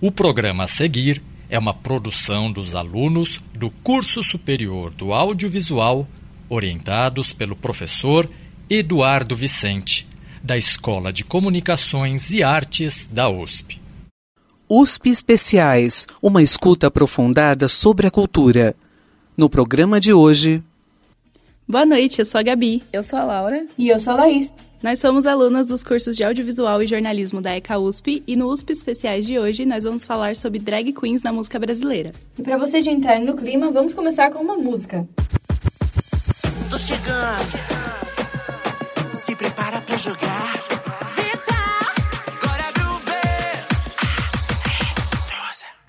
O 0.00 0.12
programa 0.12 0.62
a 0.62 0.68
seguir 0.68 1.20
é 1.50 1.58
uma 1.58 1.74
produção 1.74 2.52
dos 2.52 2.76
alunos 2.76 3.40
do 3.52 3.68
curso 3.82 4.22
superior 4.22 4.92
do 4.92 5.12
audiovisual, 5.12 6.06
orientados 6.48 7.32
pelo 7.32 7.56
professor 7.56 8.30
Eduardo 8.70 9.34
Vicente, 9.34 10.06
da 10.40 10.56
Escola 10.56 11.12
de 11.12 11.24
Comunicações 11.24 12.30
e 12.30 12.44
Artes 12.44 13.08
da 13.10 13.28
USP. 13.28 13.80
USP 14.68 15.10
Especiais 15.10 16.06
uma 16.22 16.44
escuta 16.44 16.86
aprofundada 16.86 17.66
sobre 17.66 18.06
a 18.06 18.10
cultura. 18.10 18.76
No 19.36 19.50
programa 19.50 19.98
de 19.98 20.12
hoje. 20.12 20.62
Boa 21.66 21.84
noite, 21.84 22.20
eu 22.20 22.24
sou 22.24 22.38
a 22.38 22.44
Gabi. 22.44 22.84
Eu 22.92 23.02
sou 23.02 23.18
a 23.18 23.24
Laura. 23.24 23.66
E 23.76 23.88
eu 23.88 23.98
sou 23.98 24.12
a 24.12 24.16
Laís. 24.16 24.52
Nós 24.80 25.00
somos 25.00 25.26
alunas 25.26 25.66
dos 25.66 25.82
cursos 25.82 26.16
de 26.16 26.22
Audiovisual 26.22 26.80
e 26.80 26.86
Jornalismo 26.86 27.40
da 27.40 27.56
ECA 27.56 27.78
USP 27.78 28.22
e 28.24 28.36
no 28.36 28.46
USP 28.48 28.70
Especiais 28.70 29.26
de 29.26 29.36
hoje 29.36 29.66
nós 29.66 29.82
vamos 29.82 30.04
falar 30.04 30.36
sobre 30.36 30.60
drag 30.60 30.92
queens 30.92 31.20
na 31.20 31.32
música 31.32 31.58
brasileira. 31.58 32.12
E 32.38 32.42
para 32.42 32.56
você 32.56 32.80
já 32.80 32.92
entrar 32.92 33.18
no 33.18 33.34
clima, 33.34 33.72
vamos 33.72 33.92
começar 33.92 34.30
com 34.30 34.38
uma 34.38 34.56
música. 34.56 35.04
Tô 36.70 36.78
chegando, 36.78 37.58
se 39.24 39.34
prepara 39.34 39.80
pra 39.80 39.96
jogar. 39.96 40.37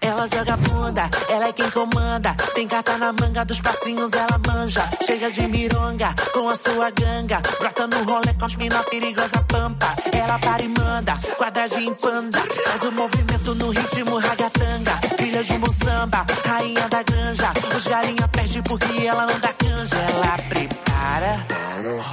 Ela 0.02 0.28
joga 0.28 0.56
bunda, 0.58 1.10
ela 1.28 1.48
é 1.50 1.54
quem 1.54 1.70
comanda. 1.72 2.34
Tem 2.54 2.68
carta 2.68 2.98
na 2.98 3.12
manga 3.12 3.44
dos 3.44 3.60
passinhos, 3.60 4.10
ela 4.14 4.40
manja. 4.48 4.90
Chega 5.06 5.30
de 5.30 5.46
mironga 5.48 6.16
com 6.34 6.48
a 6.48 6.56
sua 6.56 6.90
ganga. 6.90 7.42
Brota 7.60 7.86
no 7.88 8.04
rolê 8.04 8.34
com 8.34 8.46
as 8.46 8.56
mina 8.56 8.82
perigosa 8.84 9.44
pampa. 9.48 9.94
Ela 10.14 10.40
para 10.40 10.64
e 10.64 10.70
manda, 10.70 11.16
quadradinho 11.38 11.96
panda. 11.96 12.40
Faz 12.40 12.82
o 12.84 12.92
movimento 12.92 13.56
no 13.56 13.72
ritmo 13.72 14.18
ragatanga. 14.18 15.00
Filha 15.18 15.44
de 15.44 15.54
um 15.54 15.74
samba, 15.84 16.26
rainha 16.46 16.88
da 16.88 17.04
granja. 17.04 17.52
Os 17.76 17.86
galinha 17.86 18.28
perde 18.30 18.62
porque 18.62 19.06
ela 19.06 19.26
não 19.26 19.40
dá 19.40 19.52
canja. 19.54 19.96
Ela 19.96 20.38
prepara, 20.48 21.46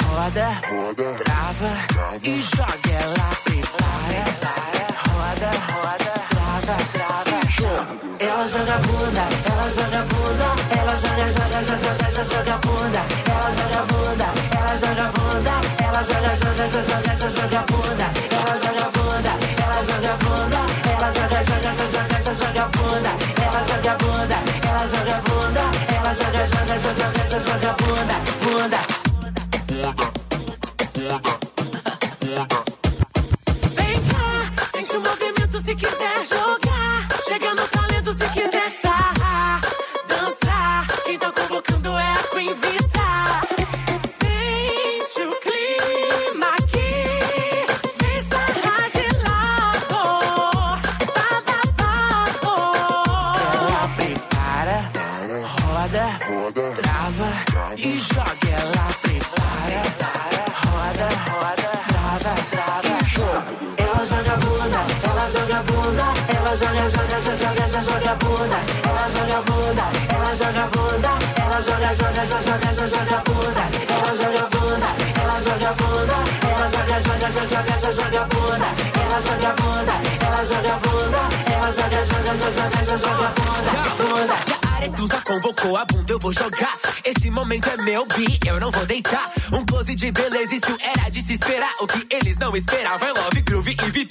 roda, 0.03 0.61
trava 1.25 2.21
e 2.23 2.41
joga. 2.43 2.97
Ela 3.00 3.31
prepara, 3.45 4.25
roda, 5.06 5.50
roda, 5.73 6.12
trava, 6.28 6.77
trava. 6.93 7.26
Joga 8.57 8.79
bunda, 8.79 9.25
ela 9.45 9.69
joga 9.69 10.01
bunda, 10.09 10.49
ela 10.81 10.97
joga, 10.97 11.29
joga, 11.29 11.61
joga, 11.62 11.93
joga, 11.93 12.25
joga, 12.25 12.57
bunda. 12.65 13.03
Ela 13.29 13.51
joga 13.53 13.81
bunda, 13.85 14.29
ela 14.57 14.75
joga 14.81 15.07
bunda, 15.12 15.55
ela 15.85 16.01
joga, 16.03 16.33
joga, 16.41 16.65
joga, 16.73 16.97
joga, 16.97 17.29
joga 17.37 17.61
bunda. 17.69 18.07
Ela 18.33 18.55
joga 18.57 18.87
bunda, 18.97 19.33
ela 19.61 19.81
joga 19.84 20.12
bunda, 20.25 20.61
ela 20.89 21.09
joga, 21.12 21.41
joga, 21.45 21.71
joga, 21.77 22.33
joga, 22.33 22.65
bunda. 22.73 23.12
Ela 23.45 23.61
joga 23.69 23.93
bunda, 24.01 24.39
ela 24.65 24.84
joga 24.89 25.17
bunda, 25.27 25.65
ela 25.95 26.12
joga, 26.15 26.43
joga, 26.47 26.77
joga, 26.81 27.12
joga, 27.12 27.41
joga 27.45 27.71
bunda, 27.77 28.17
bunda. 28.41 28.81
Vem 33.77 34.01
cá, 34.09 34.65
sente 34.73 34.97
o 34.97 35.01
movimento 35.03 35.61
se 35.61 35.75
quiser 35.75 36.23
jogar. 36.23 36.46
Joga, 82.06 82.37
joga, 82.37 82.53
joga, 82.53 82.84
joga, 82.84 82.99
joga 82.99 83.28
bunda, 83.37 84.15
bunda. 84.15 84.37
Se 84.47 84.53
a 84.53 84.77
Aretusa 84.77 85.21
convocou 85.22 85.77
a 85.77 85.84
bunda, 85.84 86.12
eu 86.12 86.19
vou 86.19 86.33
jogar. 86.33 86.78
Esse 87.05 87.31
momento 87.31 87.69
é 87.69 87.77
meu 87.83 88.06
bi, 88.06 88.39
eu 88.47 88.61
não 88.61 88.71
vou 88.71 88.87
deitar. 88.87 89.31
Um 89.53 89.65
close 89.65 89.94
de 89.94 90.11
beleza, 90.12 90.55
isso 90.55 90.77
era 90.81 91.11
de 91.11 91.22
se 91.22 91.34
esperar. 91.34 91.72
O 91.81 91.87
que 91.87 92.06
eles 92.11 92.39
não 92.39 92.56
esperavam 92.56 93.09
é 93.09 93.12
love, 93.12 93.41
groove 93.43 93.72
e. 93.72 94.06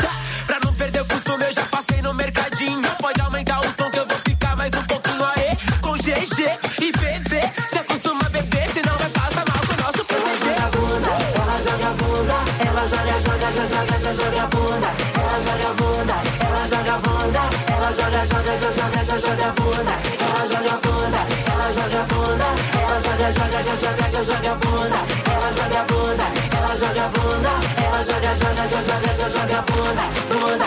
Pra 0.46 0.60
não 0.64 0.74
perder 0.74 1.02
o 1.02 1.06
costume, 1.06 1.44
eu 1.46 1.54
já 1.54 1.64
passei 1.64 2.02
no 2.02 2.14
mercadinho. 2.14 2.82
Pode 3.00 3.22
aumentar 3.22 3.60
o 3.60 3.64
som 3.64 3.90
que 3.90 4.00
eu 4.00 4.08
vou 4.08 4.18
ficar 4.26 4.56
mais 4.56 4.74
um 4.74 4.84
pouquinho 4.84 5.24
aí. 5.26 5.58
Com 5.82 5.94
GG 5.94 6.60
e 6.82 6.92
PV, 6.92 7.42
se 7.70 7.78
acostuma 7.78 8.26
a 8.26 8.30
beber, 8.30 8.70
senão 8.70 8.98
vai 8.98 9.10
passar 9.10 9.46
mal 9.48 9.60
com 9.68 9.74
o 9.74 9.84
nosso. 9.84 10.06
Ela 10.10 10.34
joga 10.44 10.78
bunda, 10.78 11.12
ela 11.36 11.62
joga 11.62 11.90
bunda, 12.00 12.36
ela 12.68 12.88
joga, 12.88 13.20
joga, 13.20 13.52
joga, 13.52 14.00
joga, 14.00 14.14
joga 14.14 14.48
bunda. 14.48 14.90
Ela 15.20 15.42
joga 15.42 15.74
bunda, 15.74 16.16
ela 16.46 16.68
joga 16.68 16.98
bunda, 17.00 17.65
ela 17.86 17.94
joga, 17.94 18.26
joga, 18.26 18.58
joga, 18.58 19.04
joga, 19.06 19.20
joga 19.20 19.54
bunda. 19.54 19.96
Ela 20.26 20.44
joga 20.48 20.76
bunda, 20.82 21.22
ela 21.54 21.72
joga 21.72 22.02
bunda, 22.10 22.48
ela 22.82 23.00
joga, 23.00 23.32
joga, 23.32 23.64
joga, 23.64 24.10
joga, 24.10 24.24
joga 24.24 24.56
bunda. 24.56 25.00
Ela 25.30 25.52
joga 25.54 25.84
bunda, 25.86 26.26
ela 26.58 26.78
joga 26.78 27.08
bunda, 27.10 27.52
ela 27.86 28.04
joga, 28.04 28.36
joga, 28.36 28.68
joga, 28.68 29.14
joga, 29.14 29.30
joga 29.30 29.62
bunda, 29.62 30.02
bunda. 30.34 30.66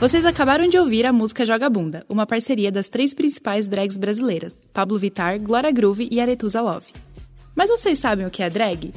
Vocês 0.00 0.26
acabaram 0.26 0.66
de 0.66 0.76
ouvir 0.78 1.06
a 1.06 1.12
música 1.12 1.46
Joga 1.46 1.70
Bunda, 1.70 2.04
uma 2.08 2.26
parceria 2.26 2.72
das 2.72 2.88
três 2.88 3.14
principais 3.14 3.68
drags 3.68 3.96
brasileiras, 3.96 4.58
Pablo 4.72 4.98
Vittar, 4.98 5.40
Glória 5.40 5.70
Groove 5.70 6.08
e 6.10 6.20
Aretusa 6.20 6.60
Love. 6.60 6.86
Mas 7.54 7.70
vocês 7.70 8.00
sabem 8.00 8.26
o 8.26 8.30
que 8.30 8.42
é 8.42 8.50
drag? 8.50 8.92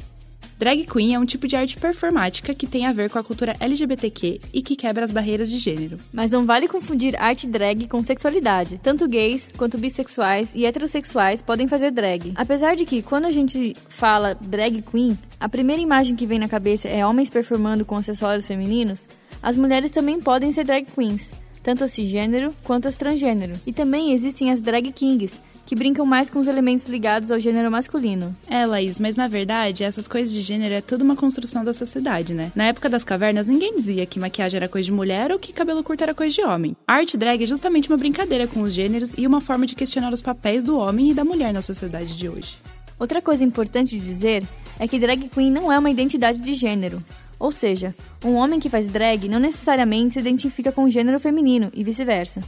Drag 0.58 0.84
queen 0.86 1.14
é 1.14 1.18
um 1.20 1.24
tipo 1.24 1.46
de 1.46 1.54
arte 1.54 1.76
performática 1.76 2.52
que 2.52 2.66
tem 2.66 2.84
a 2.84 2.92
ver 2.92 3.08
com 3.08 3.18
a 3.20 3.22
cultura 3.22 3.54
LGBTQ 3.60 4.40
e 4.52 4.60
que 4.60 4.74
quebra 4.74 5.04
as 5.04 5.12
barreiras 5.12 5.48
de 5.48 5.56
gênero. 5.56 5.98
Mas 6.12 6.32
não 6.32 6.42
vale 6.42 6.66
confundir 6.66 7.14
arte 7.16 7.46
drag 7.46 7.86
com 7.86 8.02
sexualidade. 8.04 8.80
Tanto 8.82 9.06
gays 9.06 9.52
quanto 9.56 9.78
bissexuais 9.78 10.56
e 10.56 10.66
heterossexuais 10.66 11.40
podem 11.40 11.68
fazer 11.68 11.92
drag. 11.92 12.32
Apesar 12.34 12.74
de 12.74 12.84
que, 12.84 13.02
quando 13.02 13.26
a 13.26 13.32
gente 13.32 13.76
fala 13.88 14.34
drag 14.34 14.82
queen, 14.82 15.16
a 15.38 15.48
primeira 15.48 15.80
imagem 15.80 16.16
que 16.16 16.26
vem 16.26 16.40
na 16.40 16.48
cabeça 16.48 16.88
é 16.88 17.06
homens 17.06 17.30
performando 17.30 17.84
com 17.84 17.94
acessórios 17.94 18.44
femininos, 18.44 19.08
as 19.40 19.56
mulheres 19.56 19.92
também 19.92 20.20
podem 20.20 20.50
ser 20.50 20.64
drag 20.64 20.86
queens, 20.86 21.30
tanto 21.62 21.84
as 21.84 21.92
cisgênero 21.92 22.52
quanto 22.64 22.88
as 22.88 22.96
transgênero. 22.96 23.60
E 23.64 23.72
também 23.72 24.12
existem 24.12 24.50
as 24.50 24.60
drag 24.60 24.90
kings, 24.90 25.38
que 25.68 25.76
brincam 25.76 26.06
mais 26.06 26.30
com 26.30 26.38
os 26.38 26.48
elementos 26.48 26.86
ligados 26.86 27.30
ao 27.30 27.38
gênero 27.38 27.70
masculino. 27.70 28.34
É, 28.48 28.64
Laís, 28.64 28.98
mas 28.98 29.16
na 29.16 29.28
verdade, 29.28 29.84
essas 29.84 30.08
coisas 30.08 30.32
de 30.32 30.40
gênero 30.40 30.74
é 30.74 30.80
tudo 30.80 31.02
uma 31.02 31.14
construção 31.14 31.62
da 31.62 31.74
sociedade, 31.74 32.32
né? 32.32 32.50
Na 32.56 32.64
época 32.64 32.88
das 32.88 33.04
cavernas, 33.04 33.46
ninguém 33.46 33.76
dizia 33.76 34.06
que 34.06 34.18
maquiagem 34.18 34.56
era 34.56 34.66
coisa 34.66 34.86
de 34.86 34.92
mulher 34.92 35.30
ou 35.30 35.38
que 35.38 35.52
cabelo 35.52 35.84
curto 35.84 36.02
era 36.02 36.14
coisa 36.14 36.34
de 36.34 36.42
homem. 36.42 36.74
A 36.86 36.94
arte 36.94 37.18
drag 37.18 37.44
é 37.44 37.46
justamente 37.46 37.90
uma 37.90 37.98
brincadeira 37.98 38.46
com 38.46 38.62
os 38.62 38.72
gêneros 38.72 39.12
e 39.18 39.26
uma 39.26 39.42
forma 39.42 39.66
de 39.66 39.74
questionar 39.74 40.10
os 40.10 40.22
papéis 40.22 40.64
do 40.64 40.78
homem 40.78 41.10
e 41.10 41.14
da 41.14 41.22
mulher 41.22 41.52
na 41.52 41.60
sociedade 41.60 42.16
de 42.16 42.30
hoje. 42.30 42.56
Outra 42.98 43.20
coisa 43.20 43.44
importante 43.44 43.90
de 43.90 44.02
dizer 44.02 44.44
é 44.78 44.88
que 44.88 44.98
drag 44.98 45.28
queen 45.28 45.50
não 45.50 45.70
é 45.70 45.78
uma 45.78 45.90
identidade 45.90 46.38
de 46.38 46.54
gênero. 46.54 47.02
Ou 47.38 47.52
seja, 47.52 47.94
um 48.24 48.36
homem 48.36 48.58
que 48.58 48.70
faz 48.70 48.86
drag 48.86 49.28
não 49.28 49.38
necessariamente 49.38 50.14
se 50.14 50.20
identifica 50.20 50.72
com 50.72 50.84
o 50.84 50.90
gênero 50.90 51.20
feminino 51.20 51.70
e 51.74 51.84
vice-versa. 51.84 52.40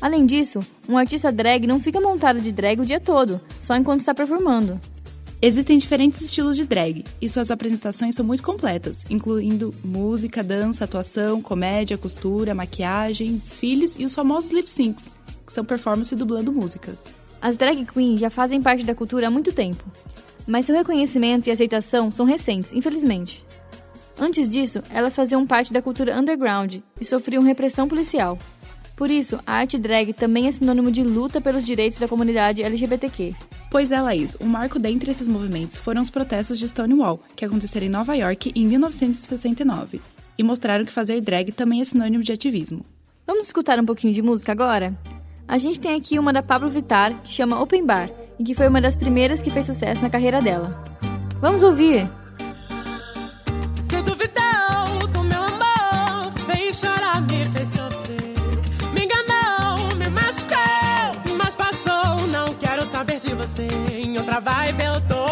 Além 0.00 0.26
disso, 0.26 0.60
um 0.88 0.98
artista 0.98 1.32
drag 1.32 1.66
não 1.66 1.80
fica 1.80 2.00
montado 2.00 2.40
de 2.40 2.52
drag 2.52 2.80
o 2.80 2.86
dia 2.86 3.00
todo, 3.00 3.40
só 3.60 3.76
enquanto 3.76 4.00
está 4.00 4.14
performando. 4.14 4.80
Existem 5.40 5.76
diferentes 5.76 6.22
estilos 6.22 6.56
de 6.56 6.64
drag 6.64 7.04
e 7.20 7.28
suas 7.28 7.50
apresentações 7.50 8.14
são 8.14 8.24
muito 8.24 8.42
completas, 8.42 9.04
incluindo 9.10 9.74
música, 9.84 10.42
dança, 10.42 10.84
atuação, 10.84 11.42
comédia, 11.42 11.98
costura, 11.98 12.54
maquiagem, 12.54 13.36
desfiles 13.36 13.94
e 13.98 14.04
os 14.04 14.14
famosos 14.14 14.50
lip 14.52 14.70
syncs, 14.70 15.10
que 15.46 15.52
são 15.52 15.64
performance 15.64 16.14
dublando 16.16 16.52
músicas. 16.52 17.04
As 17.42 17.56
drag 17.56 17.84
queens 17.84 18.20
já 18.20 18.30
fazem 18.30 18.62
parte 18.62 18.84
da 18.84 18.94
cultura 18.94 19.28
há 19.28 19.30
muito 19.30 19.52
tempo, 19.52 19.84
mas 20.46 20.64
seu 20.64 20.74
reconhecimento 20.74 21.46
e 21.46 21.52
aceitação 21.52 22.10
são 22.10 22.24
recentes, 22.24 22.72
infelizmente. 22.72 23.44
Antes 24.18 24.48
disso, 24.48 24.82
elas 24.90 25.14
faziam 25.14 25.46
parte 25.46 25.72
da 25.72 25.82
cultura 25.82 26.18
underground 26.18 26.76
e 27.00 27.04
sofriam 27.04 27.42
repressão 27.42 27.88
policial. 27.88 28.38
Por 28.96 29.10
isso, 29.10 29.40
a 29.46 29.54
arte 29.54 29.76
drag 29.76 30.12
também 30.12 30.46
é 30.46 30.52
sinônimo 30.52 30.90
de 30.90 31.02
luta 31.02 31.40
pelos 31.40 31.64
direitos 31.64 31.98
da 31.98 32.06
comunidade 32.06 32.62
LGBTQ. 32.62 33.34
Pois 33.70 33.90
é, 33.90 34.00
Laís, 34.00 34.36
o 34.40 34.44
marco 34.44 34.78
dentre 34.78 35.10
esses 35.10 35.26
movimentos 35.26 35.78
foram 35.78 36.00
os 36.00 36.10
protestos 36.10 36.58
de 36.58 36.68
Stonewall, 36.68 37.20
que 37.34 37.44
aconteceram 37.44 37.86
em 37.86 37.90
Nova 37.90 38.14
York 38.14 38.52
em 38.54 38.66
1969, 38.66 40.00
e 40.38 40.42
mostraram 40.44 40.84
que 40.84 40.92
fazer 40.92 41.20
drag 41.20 41.50
também 41.50 41.80
é 41.80 41.84
sinônimo 41.84 42.22
de 42.22 42.30
ativismo. 42.30 42.86
Vamos 43.26 43.46
escutar 43.46 43.80
um 43.80 43.84
pouquinho 43.84 44.14
de 44.14 44.22
música 44.22 44.52
agora? 44.52 44.96
A 45.48 45.58
gente 45.58 45.80
tem 45.80 45.94
aqui 45.94 46.18
uma 46.18 46.32
da 46.32 46.42
Pablo 46.42 46.68
Vittar, 46.68 47.20
que 47.22 47.32
chama 47.32 47.60
Open 47.60 47.84
Bar, 47.84 48.10
e 48.38 48.44
que 48.44 48.54
foi 48.54 48.68
uma 48.68 48.80
das 48.80 48.96
primeiras 48.96 49.42
que 49.42 49.50
fez 49.50 49.66
sucesso 49.66 50.02
na 50.02 50.10
carreira 50.10 50.40
dela. 50.40 50.70
Vamos 51.40 51.62
ouvir! 51.62 52.08
Se 53.82 53.96
Outra 64.34 64.40
vibe 64.40 65.23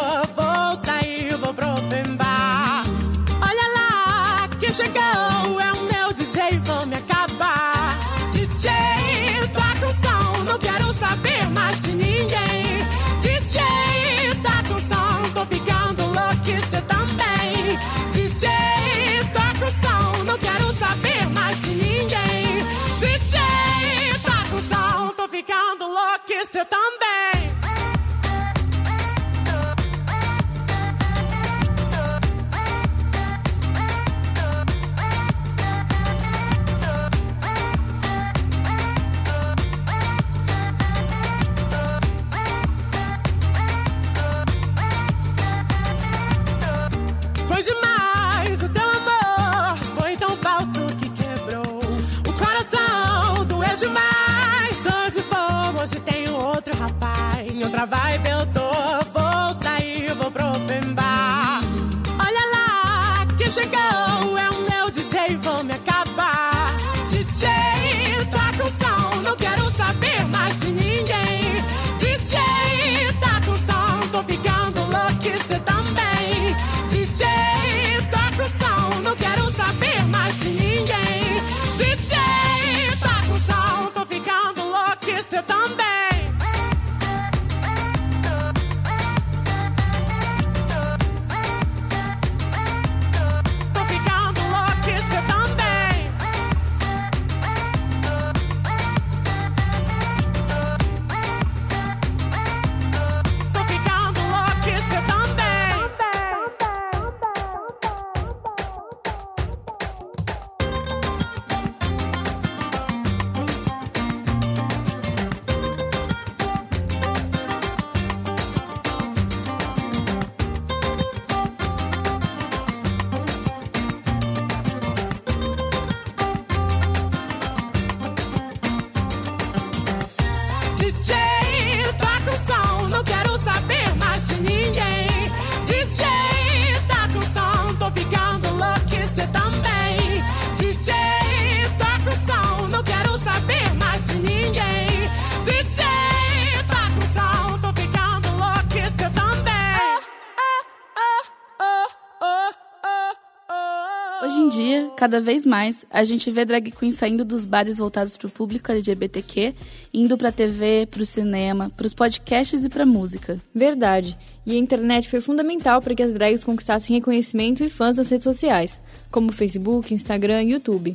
cada 155.02 155.20
vez 155.20 155.44
mais, 155.44 155.84
a 155.90 156.04
gente 156.04 156.30
vê 156.30 156.44
drag 156.44 156.70
queen 156.70 156.92
saindo 156.92 157.24
dos 157.24 157.44
bares 157.44 157.78
voltados 157.78 158.16
para 158.16 158.28
o 158.28 158.30
público 158.30 158.70
LGBTQ, 158.70 159.52
indo 159.92 160.16
para 160.16 160.30
TV, 160.30 160.86
para 160.88 161.02
o 161.02 161.04
cinema, 161.04 161.68
para 161.76 161.86
os 161.86 161.92
podcasts 161.92 162.62
e 162.62 162.68
para 162.68 162.86
música. 162.86 163.36
Verdade. 163.52 164.16
E 164.46 164.52
a 164.52 164.56
internet 164.56 165.08
foi 165.08 165.20
fundamental 165.20 165.82
para 165.82 165.92
que 165.92 166.04
as 166.04 166.12
drags 166.12 166.44
conquistassem 166.44 166.94
reconhecimento 166.94 167.64
e 167.64 167.68
fãs 167.68 167.96
nas 167.96 168.08
redes 168.08 168.22
sociais, 168.22 168.78
como 169.10 169.32
Facebook, 169.32 169.92
Instagram 169.92 170.44
e 170.44 170.52
YouTube. 170.52 170.94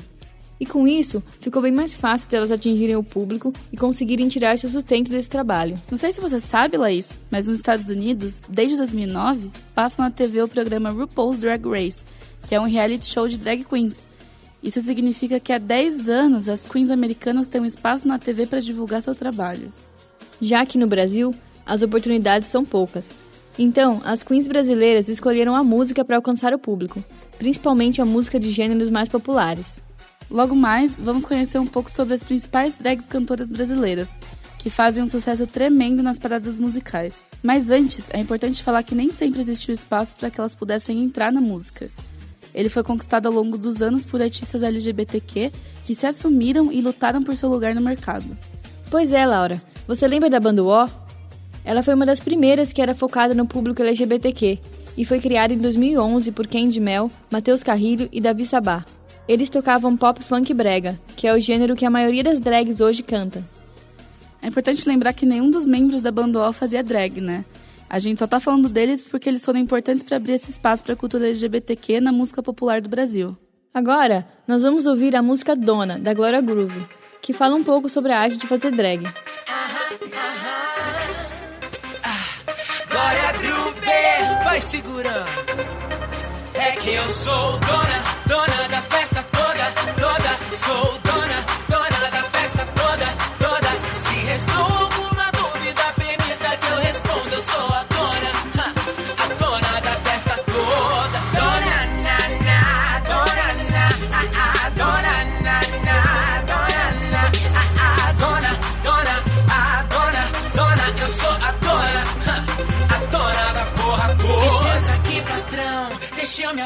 E 0.57 0.65
com 0.65 0.87
isso, 0.87 1.21
ficou 1.41 1.61
bem 1.61 1.73
mais 1.73 1.93
fácil 1.93 2.29
delas 2.29 2.49
atingirem 2.49 2.95
o 2.95 3.03
público 3.03 3.51
e 3.73 3.77
conseguirem 3.77 4.29
tirar 4.29 4.57
seu 4.57 4.69
sustento 4.69 5.11
desse 5.11 5.29
trabalho. 5.29 5.75
Não 5.91 5.97
sei 5.97 6.13
se 6.13 6.21
você 6.21 6.39
sabe, 6.39 6.77
Laís, 6.77 7.19
mas 7.29 7.47
nos 7.47 7.57
Estados 7.57 7.89
Unidos, 7.89 8.41
desde 8.47 8.77
2009, 8.77 9.51
passa 9.75 10.01
na 10.01 10.09
TV 10.09 10.41
o 10.41 10.47
programa 10.47 10.91
RuPaul's 10.91 11.39
Drag 11.39 11.67
Race, 11.67 12.05
que 12.47 12.55
é 12.55 12.59
um 12.59 12.65
reality 12.65 13.05
show 13.05 13.27
de 13.27 13.37
drag 13.37 13.63
queens. 13.65 14.07
Isso 14.63 14.79
significa 14.81 15.39
que 15.39 15.53
há 15.53 15.57
10 15.57 16.09
anos 16.09 16.49
as 16.49 16.65
queens 16.65 16.89
americanas 16.89 17.47
têm 17.47 17.61
um 17.61 17.65
espaço 17.65 18.07
na 18.07 18.17
TV 18.17 18.47
para 18.47 18.61
divulgar 18.61 19.01
seu 19.01 19.13
trabalho. 19.13 19.71
Já 20.41 20.65
que 20.65 20.77
no 20.77 20.87
Brasil, 20.87 21.35
as 21.65 21.81
oportunidades 21.81 22.47
são 22.47 22.65
poucas. 22.65 23.13
Então, 23.59 24.01
as 24.05 24.23
queens 24.23 24.47
brasileiras 24.47 25.09
escolheram 25.09 25.55
a 25.55 25.63
música 25.63 26.05
para 26.05 26.15
alcançar 26.15 26.53
o 26.53 26.59
público, 26.59 27.03
principalmente 27.37 28.01
a 28.01 28.05
música 28.05 28.39
de 28.39 28.51
gêneros 28.51 28.89
mais 28.89 29.09
populares. 29.09 29.81
Logo 30.29 30.55
mais, 30.55 30.99
vamos 30.99 31.25
conhecer 31.25 31.57
um 31.57 31.65
pouco 31.65 31.89
sobre 31.89 32.13
as 32.13 32.23
principais 32.23 32.75
drags 32.75 33.05
cantoras 33.05 33.49
brasileiras, 33.49 34.09
que 34.59 34.69
fazem 34.69 35.03
um 35.03 35.07
sucesso 35.07 35.47
tremendo 35.47 36.03
nas 36.03 36.19
paradas 36.19 36.59
musicais. 36.59 37.25
Mas 37.41 37.69
antes, 37.69 38.09
é 38.11 38.19
importante 38.19 38.63
falar 38.63 38.83
que 38.83 38.95
nem 38.95 39.11
sempre 39.11 39.41
existiu 39.41 39.73
espaço 39.73 40.15
para 40.15 40.29
que 40.29 40.39
elas 40.39 40.55
pudessem 40.55 41.03
entrar 41.03 41.31
na 41.31 41.41
música. 41.41 41.89
Ele 42.57 42.69
foi 42.69 42.81
conquistado 42.81 43.27
ao 43.27 43.33
longo 43.33 43.55
dos 43.55 43.83
anos 43.83 44.03
por 44.03 44.19
artistas 44.19 44.63
LGBTQ 44.63 45.51
que 45.83 45.93
se 45.93 46.07
assumiram 46.07 46.71
e 46.71 46.81
lutaram 46.81 47.21
por 47.21 47.37
seu 47.37 47.47
lugar 47.47 47.75
no 47.75 47.81
mercado. 47.81 48.35
Pois 48.89 49.11
é, 49.13 49.23
Laura. 49.27 49.61
Você 49.87 50.07
lembra 50.07 50.27
da 50.27 50.39
banda 50.39 50.63
O? 50.63 50.89
Ela 51.63 51.83
foi 51.83 51.93
uma 51.93 52.05
das 52.05 52.19
primeiras 52.19 52.73
que 52.73 52.81
era 52.81 52.95
focada 52.95 53.35
no 53.35 53.45
público 53.45 53.83
LGBTQ 53.83 54.57
e 54.97 55.05
foi 55.05 55.19
criada 55.19 55.53
em 55.53 55.59
2011 55.59 56.31
por 56.31 56.47
Candy 56.47 56.79
Mel, 56.79 57.11
Matheus 57.29 57.61
Carrilho 57.61 58.09
e 58.11 58.19
Davi 58.19 58.43
Sabá. 58.43 58.83
Eles 59.27 59.51
tocavam 59.51 59.95
pop 59.95 60.23
funk 60.23 60.51
brega, 60.51 60.99
que 61.15 61.27
é 61.27 61.35
o 61.35 61.39
gênero 61.39 61.75
que 61.75 61.85
a 61.85 61.91
maioria 61.91 62.23
das 62.23 62.39
drags 62.39 62.81
hoje 62.81 63.03
canta. 63.03 63.45
É 64.41 64.47
importante 64.47 64.89
lembrar 64.89 65.13
que 65.13 65.27
nenhum 65.27 65.51
dos 65.51 65.65
membros 65.65 66.01
da 66.01 66.09
banda 66.09 66.39
O 66.39 66.51
fazia 66.51 66.83
drag, 66.83 67.21
né? 67.21 67.45
A 67.89 67.99
gente 67.99 68.19
só 68.19 68.27
tá 68.27 68.39
falando 68.39 68.67
deles 68.67 69.01
porque 69.01 69.29
eles 69.29 69.43
foram 69.43 69.59
importantes 69.59 70.03
para 70.03 70.17
abrir 70.17 70.33
esse 70.33 70.49
espaço 70.49 70.83
para 70.83 70.93
a 70.93 70.97
cultura 70.97 71.27
LGBTQ 71.27 72.01
na 72.01 72.11
música 72.11 72.43
popular 72.43 72.81
do 72.81 72.89
Brasil. 72.89 73.37
Agora, 73.73 74.27
nós 74.47 74.63
vamos 74.63 74.85
ouvir 74.85 75.15
a 75.15 75.21
música 75.21 75.55
Dona, 75.55 75.97
da 75.97 76.13
Glória 76.13 76.41
Groove, 76.41 76.85
que 77.21 77.31
fala 77.31 77.55
um 77.55 77.63
pouco 77.63 77.87
sobre 77.87 78.11
a 78.11 78.19
arte 78.19 78.37
de 78.37 78.47
fazer 78.47 78.71
drag. 78.71 79.03
Glória 82.89 83.31
Groove, 83.39 84.43
vai 84.43 84.61
segurando. 84.61 85.27
É 86.55 86.71
que 86.71 86.89
eu 86.89 87.07
sou 87.09 87.51
dona, 87.59 87.59
dona 87.59 88.06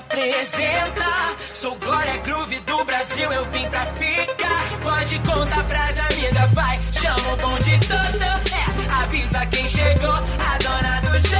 representa. 0.09 1.35
Sou 1.53 1.75
Glória 1.75 2.17
Groove 2.17 2.59
do 2.61 2.83
Brasil, 2.83 3.31
eu 3.31 3.45
vim 3.45 3.69
pra 3.69 3.85
ficar. 3.85 4.63
Pode 4.81 5.19
contar 5.19 5.63
pras 5.65 5.99
amigas, 5.99 6.51
vai, 6.53 6.79
chama 6.91 7.33
o 7.33 7.37
bonde 7.37 7.79
todo. 7.87 8.23
É, 8.23 8.93
avisa 9.03 9.45
quem 9.47 9.67
chegou, 9.67 10.13
a 10.13 10.57
dona 10.61 11.01
do 11.01 11.30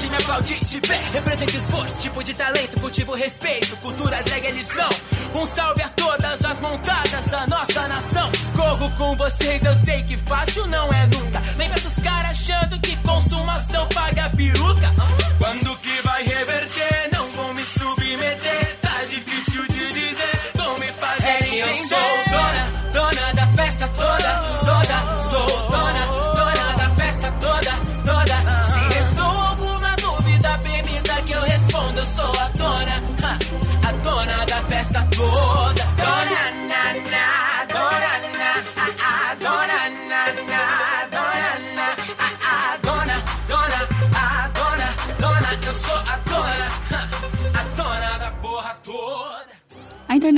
pode 0.00 0.08
me 0.08 0.16
aplaudir 0.16 0.64
de 0.64 0.80
pé. 0.80 0.98
Represento 1.12 1.56
esforço, 1.56 1.98
tipo 1.98 2.24
de 2.24 2.34
talento, 2.34 2.80
cultivo 2.80 3.14
respeito. 3.14 3.76
Cultura 3.78 4.22
drag 4.22 4.46
é 4.46 4.50
lição. 4.50 4.88
Um 5.34 5.46
salve 5.46 5.82
a 5.82 5.88
todas 5.90 6.44
as 6.44 6.60
montadas 6.60 7.28
da 7.30 7.46
nossa 7.46 7.88
nação. 7.88 8.30
Corro 8.56 8.90
com 8.96 9.14
vocês, 9.16 9.62
eu 9.64 9.74
sei 9.74 10.02
que 10.04 10.16
fácil 10.16 10.66
não 10.66 10.92
é 10.92 11.06
nunca. 11.06 11.42
Lembra 11.56 11.78
dos 11.80 11.96
caras 11.96 12.30
achando 12.30 12.80
que 12.80 12.96
consumação 12.96 13.86
paga 13.88 14.30
peruca? 14.30 14.90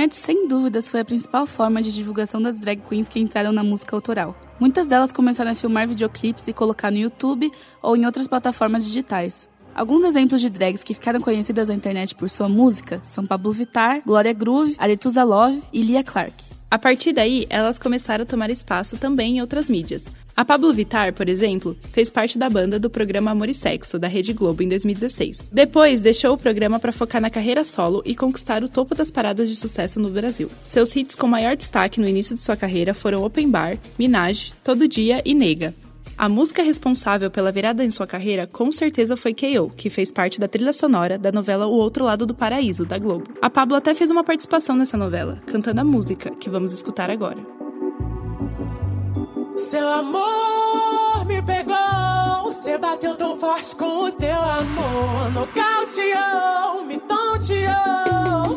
Internet, 0.02 0.14
sem 0.16 0.48
dúvidas, 0.48 0.90
foi 0.90 1.00
a 1.00 1.04
principal 1.04 1.46
forma 1.46 1.80
de 1.80 1.92
divulgação 1.92 2.42
das 2.42 2.58
drag 2.58 2.80
queens 2.88 3.08
que 3.08 3.20
entraram 3.20 3.52
na 3.52 3.62
música 3.62 3.94
autoral. 3.94 4.36
Muitas 4.58 4.86
delas 4.86 5.12
começaram 5.12 5.52
a 5.52 5.54
filmar 5.54 5.86
videoclipes 5.86 6.46
e 6.48 6.52
colocar 6.52 6.90
no 6.90 6.98
YouTube 6.98 7.50
ou 7.80 7.96
em 7.96 8.04
outras 8.04 8.26
plataformas 8.26 8.84
digitais. 8.84 9.48
Alguns 9.74 10.02
exemplos 10.02 10.40
de 10.40 10.50
drags 10.50 10.82
que 10.82 10.94
ficaram 10.94 11.20
conhecidas 11.20 11.68
na 11.68 11.74
internet 11.74 12.14
por 12.14 12.28
sua 12.28 12.48
música 12.48 13.00
são 13.04 13.26
Pablo 13.26 13.52
Vittar, 13.52 14.02
Glória 14.04 14.32
Groove, 14.32 14.74
Aretusa 14.76 15.22
Love 15.22 15.62
e 15.72 15.82
Lia 15.82 16.02
Clark. 16.02 16.34
A 16.70 16.78
partir 16.78 17.12
daí, 17.12 17.46
elas 17.48 17.78
começaram 17.78 18.24
a 18.24 18.26
tomar 18.26 18.50
espaço 18.50 18.96
também 18.96 19.36
em 19.36 19.40
outras 19.40 19.68
mídias. 19.68 20.04
A 20.34 20.44
Pablo 20.44 20.72
Vittar, 20.72 21.12
por 21.12 21.28
exemplo, 21.28 21.76
fez 21.92 22.08
parte 22.08 22.38
da 22.38 22.48
banda 22.48 22.78
do 22.78 22.88
programa 22.88 23.30
Amor 23.30 23.48
e 23.48 23.54
Sexo, 23.54 23.98
da 23.98 24.08
Rede 24.08 24.32
Globo, 24.32 24.62
em 24.62 24.68
2016. 24.68 25.50
Depois, 25.52 26.00
deixou 26.00 26.32
o 26.32 26.38
programa 26.38 26.78
para 26.78 26.90
focar 26.90 27.20
na 27.20 27.28
carreira 27.28 27.64
solo 27.64 28.02
e 28.06 28.14
conquistar 28.14 28.64
o 28.64 28.68
topo 28.68 28.94
das 28.94 29.10
paradas 29.10 29.48
de 29.48 29.54
sucesso 29.54 30.00
no 30.00 30.08
Brasil. 30.08 30.50
Seus 30.64 30.94
hits 30.96 31.14
com 31.14 31.26
maior 31.26 31.54
destaque 31.54 32.00
no 32.00 32.08
início 32.08 32.34
de 32.34 32.40
sua 32.40 32.56
carreira 32.56 32.94
foram 32.94 33.22
Open 33.22 33.50
Bar, 33.50 33.76
Minaj, 33.98 34.52
Todo 34.64 34.88
Dia 34.88 35.20
e 35.24 35.34
Nega. 35.34 35.74
A 36.16 36.28
música 36.28 36.62
responsável 36.62 37.30
pela 37.30 37.52
virada 37.52 37.84
em 37.84 37.90
sua 37.90 38.06
carreira 38.06 38.46
com 38.46 38.70
certeza 38.70 39.16
foi 39.16 39.34
K.O., 39.34 39.70
que 39.70 39.90
fez 39.90 40.10
parte 40.10 40.38
da 40.38 40.48
trilha 40.48 40.72
sonora 40.72 41.18
da 41.18 41.32
novela 41.32 41.66
O 41.66 41.72
Outro 41.72 42.04
Lado 42.04 42.26
do 42.26 42.34
Paraíso, 42.34 42.84
da 42.84 42.98
Globo. 42.98 43.24
A 43.40 43.50
Pablo 43.50 43.76
até 43.76 43.94
fez 43.94 44.10
uma 44.10 44.24
participação 44.24 44.76
nessa 44.76 44.96
novela, 44.96 45.42
cantando 45.46 45.80
a 45.80 45.84
música, 45.84 46.30
que 46.30 46.50
vamos 46.50 46.72
escutar 46.72 47.10
agora. 47.10 47.71
Seu 49.70 49.88
amor 49.88 51.24
me 51.24 51.40
pegou, 51.40 52.42
você 52.44 52.76
bateu 52.76 53.16
tão 53.16 53.36
forte 53.36 53.74
com 53.76 54.04
o 54.04 54.12
teu 54.12 54.38
amor. 54.38 55.30
Nocauteou, 55.32 56.84
me 56.84 56.98
tonteou. 56.98 58.51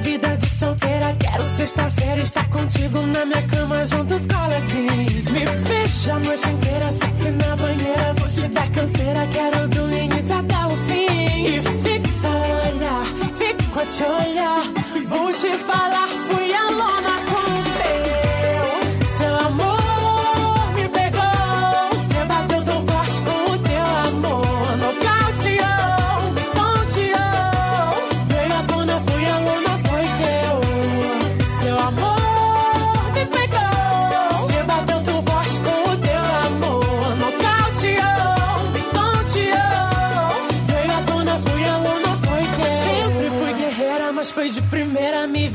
Vida 0.00 0.36
de 0.36 0.48
solteira. 0.48 1.14
Quero 1.18 1.44
sexta-feira 1.44 2.20
estar 2.20 2.48
contigo 2.50 3.00
na 3.06 3.24
minha 3.24 3.42
cama, 3.48 3.84
juntos 3.86 4.22
coladinho. 4.26 5.24
Me 5.32 5.44
beija 5.68 6.14
a 6.14 6.18
noite 6.18 6.48
inteira, 6.48 6.92
sexy 6.92 7.30
na 7.30 7.56
banheira. 7.56 8.14
Vou 8.18 8.28
te 8.28 8.48
dar 8.48 8.70
canseira, 8.70 9.26
quero 9.32 9.68
do 9.68 9.96
início 9.96 10.36
até 10.36 10.66
o 10.66 10.76
fim. 10.86 11.44
E 11.46 11.62
fixa 11.62 12.28
olhar, 12.28 13.06
fico 13.38 13.80
a 13.80 13.86
te 13.86 14.02
olhar. 14.02 14.62
Vou 15.08 15.32
te 15.32 15.58
falar, 15.58 16.08
fui 16.28 16.54
a 16.54 16.70
lona 16.70 17.23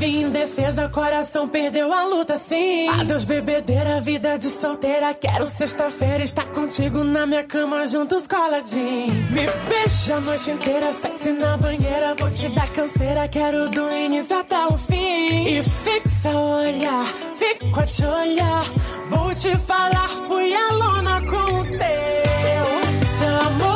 Me 0.00 0.06
vi 0.06 0.22
em 0.22 0.30
defesa, 0.30 0.88
coração 0.88 1.46
perdeu 1.46 1.92
a 1.92 2.04
luta, 2.04 2.36
sim. 2.36 2.88
Adeus, 2.88 3.24
bebedeira, 3.24 4.00
vida 4.00 4.38
de 4.38 4.48
solteira. 4.48 5.12
Quero 5.12 5.46
sexta-feira 5.46 6.24
estar 6.24 6.46
contigo 6.46 7.04
na 7.04 7.26
minha 7.26 7.44
cama, 7.44 7.86
juntos 7.86 8.26
coladinho. 8.26 9.12
Me 9.30 9.46
beija 9.68 10.16
a 10.16 10.20
noite 10.20 10.50
inteira, 10.50 10.92
sexy 10.92 11.32
na 11.32 11.56
banheira. 11.56 12.14
Vou 12.14 12.30
te 12.30 12.48
dar 12.48 12.72
canseira, 12.72 13.28
quero 13.28 13.68
do 13.68 13.90
início 13.92 14.38
até 14.38 14.66
o 14.66 14.78
fim. 14.78 15.46
E 15.46 15.62
fixa 15.62 16.30
o 16.30 16.62
olhar, 16.62 17.06
fico 17.36 17.80
a 17.80 17.86
te 17.86 18.04
olhar. 18.04 18.64
Vou 19.08 19.34
te 19.34 19.56
falar, 19.58 20.08
fui 20.26 20.54
a 20.54 20.72
lona 20.72 21.20
com 21.22 21.58
o 21.58 21.64
seu. 21.64 23.06
Seu 23.18 23.36
amor 23.36 23.69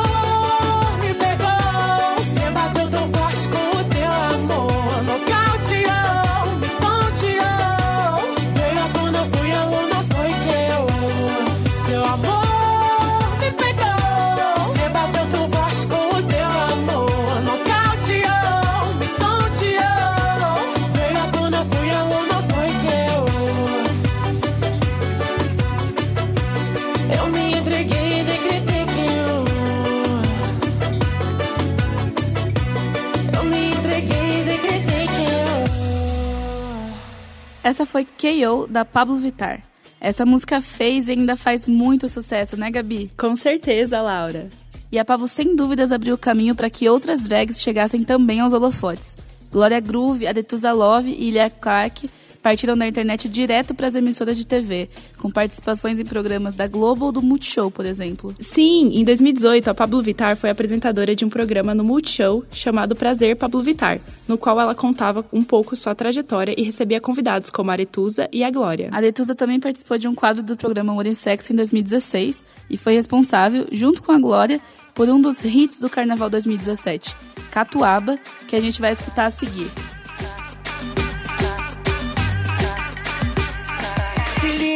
Essa 37.65 37.83
foi 37.83 38.05
K.O. 38.05 38.67
da 38.67 38.85
Pablo 38.85 39.15
Vittar. 39.15 39.59
Essa 39.99 40.23
música 40.23 40.61
fez 40.61 41.07
e 41.07 41.13
ainda 41.13 41.35
faz 41.35 41.65
muito 41.65 42.07
sucesso, 42.07 42.55
né, 42.55 42.69
Gabi? 42.69 43.09
Com 43.17 43.35
certeza, 43.35 43.99
Laura. 44.03 44.51
E 44.91 44.99
a 44.99 45.03
Pablo 45.03 45.27
sem 45.27 45.55
dúvidas 45.55 45.91
abriu 45.91 46.13
o 46.13 46.17
caminho 46.17 46.53
para 46.53 46.69
que 46.69 46.87
outras 46.87 47.27
drags 47.27 47.59
chegassem 47.59 48.03
também 48.03 48.39
aos 48.39 48.53
holofotes. 48.53 49.17
Glória 49.51 49.79
Groove, 49.79 50.27
Adetusa 50.27 50.71
Love 50.71 51.09
e 51.09 51.29
Ilha 51.29 51.49
Clark 51.49 52.07
partiram 52.45 52.77
da 52.77 52.87
internet 52.87 53.27
direto 53.27 53.73
para 53.73 53.87
as 53.87 53.95
emissoras 53.95 54.37
de 54.37 54.45
TV, 54.45 54.87
com 55.17 55.31
participações 55.31 55.99
em 55.99 56.05
programas 56.05 56.53
da 56.53 56.67
Globo 56.67 57.05
ou 57.05 57.11
do 57.11 57.19
Multishow, 57.19 57.71
por 57.71 57.87
exemplo. 57.87 58.35
Sim, 58.39 58.91
em 58.93 59.03
2018, 59.03 59.67
a 59.67 59.73
Pablo 59.73 59.99
Vittar 60.03 60.37
foi 60.37 60.51
apresentadora 60.51 61.15
de 61.15 61.25
um 61.25 61.29
programa 61.29 61.73
no 61.73 61.83
Multishow 61.83 62.45
chamado 62.51 62.95
Prazer 62.95 63.35
Pablo 63.35 63.63
Vittar, 63.63 63.99
no 64.27 64.37
qual 64.37 64.61
ela 64.61 64.75
contava 64.75 65.25
um 65.33 65.41
pouco 65.41 65.75
sua 65.75 65.95
trajetória 65.95 66.53
e 66.55 66.61
recebia 66.61 67.01
convidados 67.01 67.49
como 67.49 67.71
a 67.71 67.73
Aretusa 67.73 68.29
e 68.31 68.43
a 68.43 68.51
Glória. 68.51 68.89
A 68.91 68.97
Aretusa 68.97 69.33
também 69.33 69.59
participou 69.59 69.97
de 69.97 70.07
um 70.07 70.13
quadro 70.13 70.43
do 70.43 70.55
programa 70.55 70.91
Amor 70.91 71.07
e 71.07 71.15
Sexo 71.15 71.51
em 71.51 71.55
2016 71.55 72.43
e 72.69 72.77
foi 72.77 72.93
responsável, 72.93 73.65
junto 73.71 74.03
com 74.03 74.11
a 74.11 74.19
Glória, 74.19 74.61
por 74.93 75.09
um 75.09 75.19
dos 75.19 75.43
hits 75.43 75.79
do 75.79 75.89
Carnaval 75.89 76.29
2017, 76.29 77.15
Catuaba, 77.49 78.19
que 78.47 78.55
a 78.55 78.61
gente 78.61 78.79
vai 78.79 78.91
escutar 78.91 79.25
a 79.25 79.31
seguir. 79.31 79.94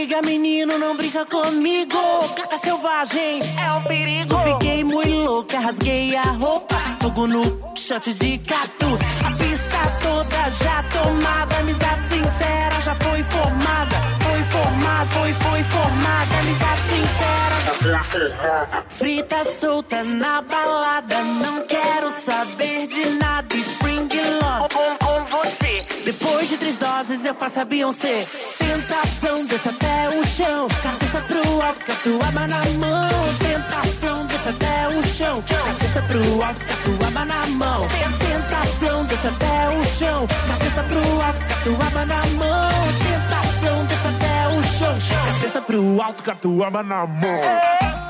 Liga, 0.10 0.22
menino, 0.24 0.78
não 0.80 0.98
brinca 0.98 1.24
comigo. 1.26 1.98
Gata 2.36 2.58
selvagem 2.64 3.42
é 3.58 3.74
um 3.74 3.84
perigo. 3.84 4.38
Fiquei 4.40 4.84
muito 4.84 5.12
louca, 5.12 5.60
rasguei 5.60 6.16
a 6.16 6.22
roupa. 6.22 6.76
Fogo 7.00 7.28
no 7.28 7.44
shot 7.78 8.12
de 8.14 8.38
catu. 8.40 8.88
A 9.26 9.32
pista 9.38 9.78
toda 10.02 10.50
já 10.50 10.84
tomada. 10.92 11.58
Amizade 11.60 12.02
sincera 12.10 12.82
já 12.84 12.96
foi 12.96 13.24
formada. 13.24 13.96
Foi 14.20 14.44
formada, 14.44 15.10
foi, 15.12 15.34
foi 15.34 15.64
formada. 15.64 16.38
Amizade 16.40 16.82
sincera. 16.90 18.86
Frita 18.90 19.46
solta 19.46 20.04
na 20.04 20.42
balada. 20.42 21.24
Não 21.24 21.66
quero 21.68 22.10
saber 22.26 22.88
de 22.88 23.06
nada. 23.12 23.19
Doses 27.00 27.26
eu 27.26 27.34
faço 27.34 27.60
a 27.60 27.66
Beyoncé. 27.66 28.26
Tentação, 28.58 29.46
desce 29.46 29.70
até 29.70 30.10
o 30.10 30.26
chão. 30.28 30.68
Cabeça 30.84 31.22
pro 31.22 31.62
alto, 31.62 31.86
catuaba 31.86 32.48
na 32.48 32.66
mão. 32.78 33.10
Tentação, 33.40 34.26
desce 34.26 34.50
até 34.50 34.88
o 34.88 35.04
chão. 35.04 35.44
Cabeça 35.44 36.02
pro 36.02 36.44
alto, 36.44 36.66
catuaba 36.66 37.26
na 37.26 37.48
mão. 37.48 37.88
Tentação, 38.20 39.06
desce 39.06 39.28
até 39.28 39.68
o 39.70 39.84
chão. 39.86 40.28
Cabeça 40.48 40.84
pro 40.84 41.22
alto, 41.22 41.40
catuaba 41.48 42.06
na 42.06 42.26
mão. 42.38 42.70
Tentação, 43.06 43.86
desce 43.86 44.08
até 44.08 44.48
o 44.48 44.64
chão. 44.64 44.98
Cabeça 45.34 45.62
pro 45.62 46.02
alto, 46.02 46.24
catuaba 46.24 46.84
na 46.84 47.08
mão. 47.08 48.09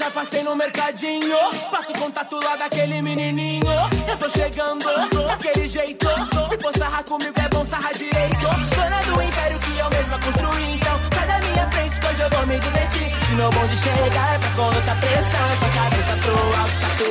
Já 0.00 0.10
passei 0.10 0.42
no 0.42 0.56
mercadinho. 0.56 1.36
Passo 1.70 1.92
contato 1.92 2.36
lá 2.42 2.56
daquele 2.56 3.02
menininho. 3.02 3.66
Eu 4.08 4.16
tô 4.16 4.30
chegando, 4.30 4.86
daquele 5.26 5.68
jeito. 5.68 6.08
Se 6.48 6.58
for 6.58 6.74
sarrar 6.78 7.04
comigo, 7.04 7.34
é 7.36 7.48
bom 7.50 7.66
sarrar 7.66 7.92
direito. 7.92 8.48
Dona 8.74 9.02
do 9.04 9.22
império 9.22 9.58
que 9.60 9.78
eu 9.78 9.90
mesma 9.90 10.18
construí. 10.18 10.74
Então, 10.74 10.98
sai 11.12 11.26
da 11.26 11.38
minha 11.46 11.70
frente, 11.70 12.00
que 12.00 12.06
hoje 12.06 12.22
eu 12.22 12.30
vou 12.30 12.46
me 12.46 12.58
divertir. 12.58 13.24
Se 13.26 13.32
meu 13.32 13.50
bonde 13.50 13.76
chegar, 13.76 14.34
é 14.34 14.38
pra 14.38 14.50
colocar 14.50 14.96
pressão. 15.00 15.48
Só 15.60 15.68
cabeça 15.68 16.16
pro 16.22 16.60
alto, 16.60 16.69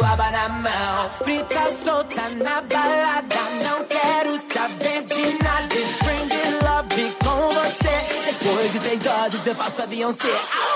tatuaba 0.10 0.32
na 0.32 0.50
mão. 0.50 1.10
Frita 1.24 1.62
solta 1.84 2.22
na 2.43 2.62
balada. 2.62 3.41
Não 3.63 3.84
quero 3.86 4.39
saber 4.52 5.04
de 5.04 5.43
nada. 5.43 5.76
Spring 5.76 6.30
love 6.63 7.15
com 7.24 7.54
você. 7.54 7.95
Depois 8.26 8.72
de 8.72 8.80
três 8.80 9.06
horas, 9.06 9.48
eu 9.48 9.56
faço 9.56 9.82
a 9.82 9.86
Beyoncé. 9.86 10.28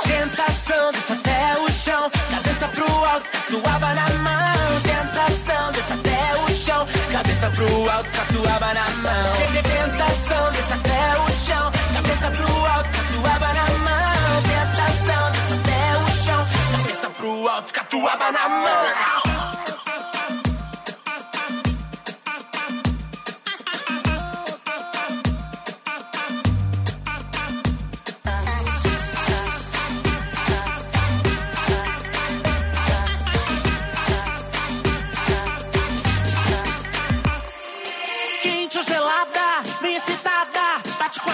Tentação, 0.03 0.91
desce 0.91 1.13
até 1.13 1.59
o 1.59 1.71
chão. 1.71 2.11
Cabeça 2.29 2.67
pro 2.67 3.05
alto, 3.05 3.29
tatuaba 3.31 3.93
na 3.93 4.09
mão. 4.09 4.81
Tentação, 4.83 5.71
desce 5.71 5.93
até 5.93 6.35
o 6.41 6.47
chão. 6.53 6.87
Cabeça 7.11 7.49
pro 7.49 7.89
alto, 7.89 8.09
tatuaba 8.11 8.73
na 8.73 8.89
mão. 9.01 9.33
Tentação, 9.53 10.51
desce 10.51 10.73
até 10.73 11.19
o 11.19 11.45
chão. 11.45 11.71
Cabeça 11.93 12.31
pro 12.31 12.65
alto, 12.65 12.89
tatuaba 12.91 13.53
na 13.53 13.65
mão. 13.85 14.13
Tentação, 14.43 15.42
pro 17.23 17.47
alto, 17.47 17.73
catuaba 17.73 18.31
na 18.33 18.49
mão. 18.49 19.23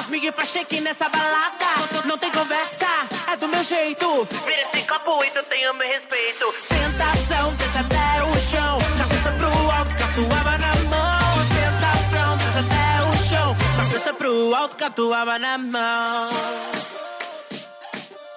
comigo 0.09 0.25
e 0.25 0.31
faz 0.31 0.49
shake 0.49 0.81
nessa 0.81 1.07
balada. 1.07 2.05
Não 2.05 2.17
tem 2.17 2.31
conversa, 2.31 2.85
do 3.39 3.47
meu 3.47 3.63
jeito. 3.63 4.27
Vira 4.45 4.61
esse 4.73 4.87
copo 4.87 5.23
e 5.23 5.29
tu 5.31 5.39
o 5.39 5.73
meu 5.73 5.87
respeito. 5.87 6.45
Tentação, 6.67 7.55
desce 7.55 7.77
até 7.77 8.23
o 8.23 8.39
chão. 8.39 8.77
Cabeça 8.97 9.31
pro 9.31 9.71
alto, 9.71 9.91
catuaba 9.97 10.57
na 10.57 10.75
mão. 10.89 11.39
Tentação, 11.55 12.37
desce 12.37 12.59
até 12.59 13.03
o 13.03 13.27
chão. 13.29 13.55
Cabeça 13.77 14.13
pro 14.13 14.55
alto, 14.55 14.75
catuaba 14.75 15.39
na 15.39 15.57
mão. 15.57 16.29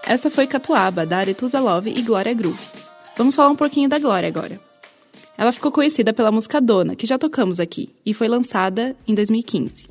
Essa 0.04 0.30
foi 0.30 0.46
Catuaba, 0.46 1.06
da 1.06 1.18
Aretusa 1.18 1.60
Love 1.60 1.90
e 1.90 2.02
Glória 2.02 2.34
Groove. 2.34 2.66
Vamos 3.16 3.34
falar 3.34 3.50
um 3.50 3.56
pouquinho 3.56 3.88
da 3.88 3.98
Glória 3.98 4.28
agora. 4.28 4.60
Ela 5.38 5.52
ficou 5.52 5.72
conhecida 5.72 6.12
pela 6.12 6.30
música 6.30 6.60
Dona, 6.60 6.94
que 6.94 7.06
já 7.06 7.18
tocamos 7.18 7.60
aqui, 7.60 7.94
e 8.04 8.12
foi 8.12 8.28
lançada 8.28 8.96
em 9.06 9.14
2015. 9.14 9.88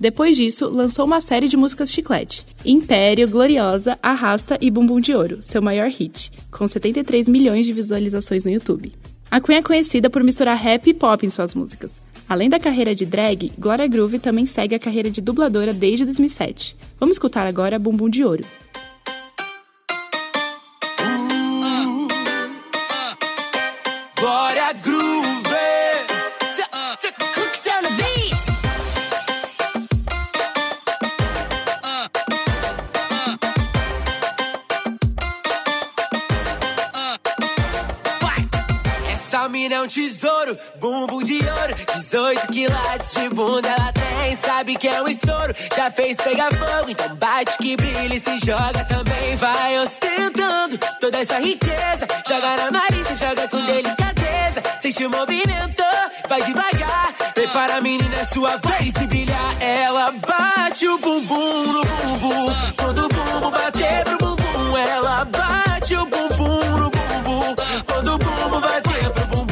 Depois 0.00 0.34
disso, 0.34 0.66
lançou 0.70 1.04
uma 1.04 1.20
série 1.20 1.46
de 1.46 1.58
músicas 1.58 1.92
chiclete: 1.92 2.46
Império, 2.64 3.28
Gloriosa, 3.28 3.98
Arrasta 4.02 4.56
e 4.58 4.70
Bumbum 4.70 4.98
de 4.98 5.14
Ouro, 5.14 5.42
seu 5.42 5.60
maior 5.60 5.90
hit, 5.90 6.32
com 6.50 6.66
73 6.66 7.28
milhões 7.28 7.66
de 7.66 7.72
visualizações 7.74 8.46
no 8.46 8.50
YouTube. 8.50 8.94
A 9.30 9.40
Queen 9.42 9.58
é 9.58 9.62
conhecida 9.62 10.08
por 10.08 10.24
misturar 10.24 10.56
rap 10.56 10.88
e 10.88 10.94
pop 10.94 11.24
em 11.24 11.28
suas 11.28 11.54
músicas. 11.54 11.92
Além 12.26 12.48
da 12.48 12.58
carreira 12.58 12.94
de 12.94 13.04
drag, 13.04 13.52
Gloria 13.58 13.86
Groove 13.86 14.18
também 14.18 14.46
segue 14.46 14.74
a 14.74 14.78
carreira 14.78 15.10
de 15.10 15.20
dubladora 15.20 15.74
desde 15.74 16.06
2007. 16.06 16.76
Vamos 16.98 17.16
escutar 17.16 17.46
agora 17.46 17.78
Bumbum 17.78 18.08
de 18.08 18.24
Ouro. 18.24 18.44
Glória 24.18 24.72
Groove 24.82 25.29
tesouro, 39.94 40.56
bumbum 40.76 41.22
de 41.22 41.34
ouro. 41.34 41.74
18 41.96 42.46
quilates 42.48 43.14
de 43.14 43.28
bunda 43.30 43.68
ela 43.68 43.92
tem 43.92 44.10
Sabe 44.36 44.76
que 44.76 44.88
é 44.88 45.02
um 45.02 45.08
estouro, 45.08 45.54
já 45.76 45.90
fez 45.90 46.16
pegar 46.16 46.50
fogo 46.54 46.90
Então 46.90 47.14
bate 47.16 47.56
que 47.58 47.76
brilha 47.76 48.14
e 48.14 48.20
se 48.20 48.38
joga 48.38 48.84
também. 48.84 49.36
Vai 49.36 49.78
ostentando 49.80 50.78
toda 51.00 51.18
essa 51.18 51.38
riqueza. 51.38 52.06
Joga 52.28 52.56
na 52.56 52.70
Marisa, 52.70 53.14
joga 53.16 53.48
com 53.48 53.60
delicadeza. 53.64 54.62
Sente 54.80 55.04
o 55.04 55.10
movimento, 55.10 55.82
vai 56.28 56.42
devagar. 56.42 57.12
Prepara 57.34 57.76
a 57.76 57.80
menina, 57.80 58.16
é 58.16 58.24
sua 58.24 58.56
vez 58.56 58.92
de 58.92 59.06
brilhar. 59.06 59.56
Ela 59.60 60.12
bate 60.12 60.86
o 60.86 60.98
bumbum 60.98 61.72
no 61.72 61.80
bumbum. 61.82 62.54
Quando 62.76 63.04
o 63.04 63.08
bumbum 63.08 63.50
bater 63.50 64.04
pro 64.04 64.18
bumbum 64.18 64.76
Ela 64.76 65.24
bate 65.24 65.94
o 65.96 66.06
bumbum 66.06 66.78
no 66.78 66.90
bumbum. 66.90 67.56
Quando 67.86 68.14
o 68.14 68.18
bumbum 68.18 68.60
bater 68.60 69.10
pro 69.10 69.26
bumbum 69.26 69.49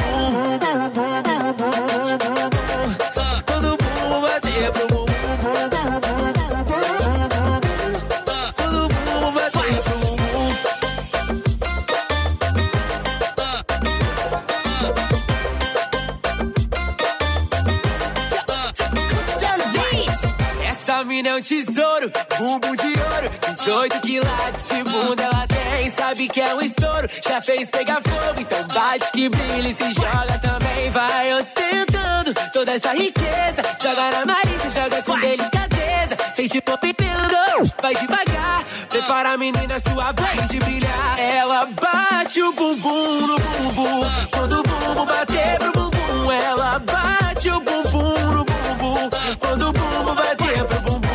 é 21.26 21.34
um 21.34 21.40
tesouro, 21.40 22.10
bumbum 22.38 22.74
de 22.76 22.86
ouro. 22.86 23.30
18 23.58 24.00
quilates 24.00 24.68
de 24.68 24.84
bunda 24.84 25.22
ela 25.24 25.46
tem, 25.46 25.90
sabe 25.90 26.28
que 26.28 26.40
é 26.40 26.54
um 26.54 26.60
estouro. 26.60 27.08
Já 27.26 27.42
fez 27.42 27.70
pegar 27.70 28.00
fogo, 28.02 28.40
então 28.40 28.66
bate 28.68 29.10
que 29.12 29.28
brilha 29.28 29.68
e 29.68 29.74
se 29.74 29.90
joga 29.94 30.38
também. 30.40 30.90
Vai 30.90 31.34
ostentando 31.34 32.34
toda 32.52 32.72
essa 32.72 32.92
riqueza. 32.92 33.62
Joga 33.82 34.10
na 34.10 34.26
Marisa, 34.26 34.70
joga 34.80 35.02
com 35.02 35.18
delicadeza. 35.18 36.16
Sente 36.34 36.60
popipendo, 36.60 37.36
vai 37.82 37.94
devagar. 37.94 38.64
Prepara 38.88 39.32
a 39.32 39.36
menina, 39.36 39.80
sua 39.80 40.12
vez 40.12 40.48
de 40.48 40.58
brilhar. 40.60 41.18
Ela 41.18 41.66
bate 41.66 42.42
o 42.42 42.52
bumbum 42.52 43.26
no 43.26 43.36
bumbum. 43.38 44.00
Quando 44.30 44.60
o 44.60 44.62
bumbum 44.62 45.04
bater 45.04 45.58
pro 45.58 45.72
bumbum, 45.72 46.32
ela 46.32 46.78
bate 46.78 47.50
o 47.50 47.60
bumbum 47.60 48.32
no 48.32 48.44
bumbum. 48.44 49.10
Quando 49.38 49.68
o 49.68 49.72
bumbum 49.72 50.14
bater 50.14 50.64
pro 50.64 50.80
bumbum. 50.82 51.07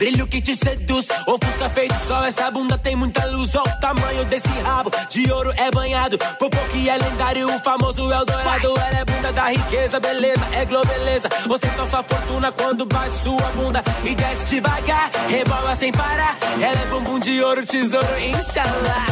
Brilho 0.00 0.26
que 0.26 0.40
te 0.40 0.54
seduz. 0.54 1.06
Ofusca 1.26 1.68
feito 1.70 1.94
sol, 2.06 2.24
essa 2.24 2.50
bunda 2.50 2.78
tem 2.78 2.96
muita 2.96 3.26
luz. 3.26 3.54
Olha 3.54 3.70
o 3.70 3.80
tamanho 3.80 4.24
desse 4.24 4.48
rabo, 4.64 4.90
de 5.10 5.30
ouro 5.30 5.52
é 5.56 5.70
banhado. 5.70 6.16
Popô 6.38 6.58
que 6.70 6.88
é 6.88 6.96
lendário, 6.96 7.46
o 7.54 7.58
famoso 7.62 8.10
Eldorado. 8.10 8.68
Ela 8.68 8.98
é 8.98 9.04
bunda 9.04 9.32
da 9.32 9.50
riqueza, 9.50 10.00
beleza, 10.00 10.40
é 10.52 10.64
globeleza. 10.64 11.28
Ostenta 11.48 11.86
sua 11.86 12.02
fortuna 12.02 12.50
quando 12.50 12.86
bate 12.86 13.14
sua 13.14 13.52
bunda 13.54 13.84
e 14.02 14.14
desce 14.14 14.46
devagar. 14.46 15.10
Rebola 15.28 15.76
sem 15.76 15.92
parar. 15.92 16.36
Ela 16.54 16.80
é 16.80 16.86
bumbum 16.86 17.18
de 17.18 17.42
ouro, 17.42 17.64
tesouro, 17.66 18.18
inshallah. 18.18 19.06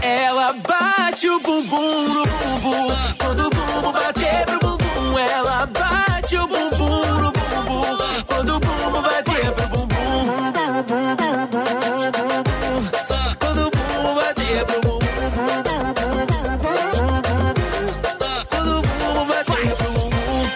Ela 0.00 0.54
bate 0.54 1.28
o 1.28 1.38
bumbum 1.40 2.08
no 2.08 2.22
bumbum. 2.24 2.88
Quando 3.18 3.46
o 3.46 3.50
bumbum 3.50 3.92
bater 3.92 4.46
pro 4.46 4.78
bumbum, 4.78 5.18
ela 5.18 5.66
bate 5.66 6.36
o 6.36 6.46
bumbum 6.46 7.06
no 7.20 7.32
bumbum. 7.32 7.98
Quando 8.26 8.56
o 8.56 8.60
bumbum 8.60 9.02
bater. 9.02 9.29
Quando 10.80 10.96
o 13.66 13.70
bumbum 13.70 14.14
bater 14.14 14.64
pro 14.64 14.80
bumbum. 14.80 14.98
Quando 18.48 18.70
o 18.70 18.80
bumbum 18.80 19.26
bater 19.26 19.76
pro 19.76 19.92
bumbum. 19.92 20.48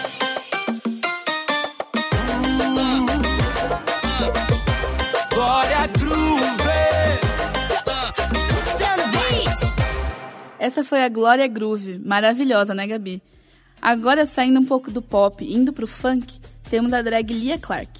Glória 5.31 5.85
Groove. 5.87 6.41
Essa 10.57 10.83
foi 10.83 11.03
a 11.03 11.09
Glória 11.09 11.47
Groove, 11.47 11.99
maravilhosa, 12.03 12.73
né, 12.73 12.87
Gabi? 12.87 13.21
Agora, 13.79 14.25
saindo 14.25 14.59
um 14.59 14.65
pouco 14.65 14.89
do 14.89 15.03
pop 15.03 15.45
indo 15.45 15.71
pro 15.71 15.85
funk, 15.85 16.39
temos 16.67 16.93
a 16.93 17.03
drag 17.03 17.31
Lia 17.31 17.59
Clark. 17.59 17.91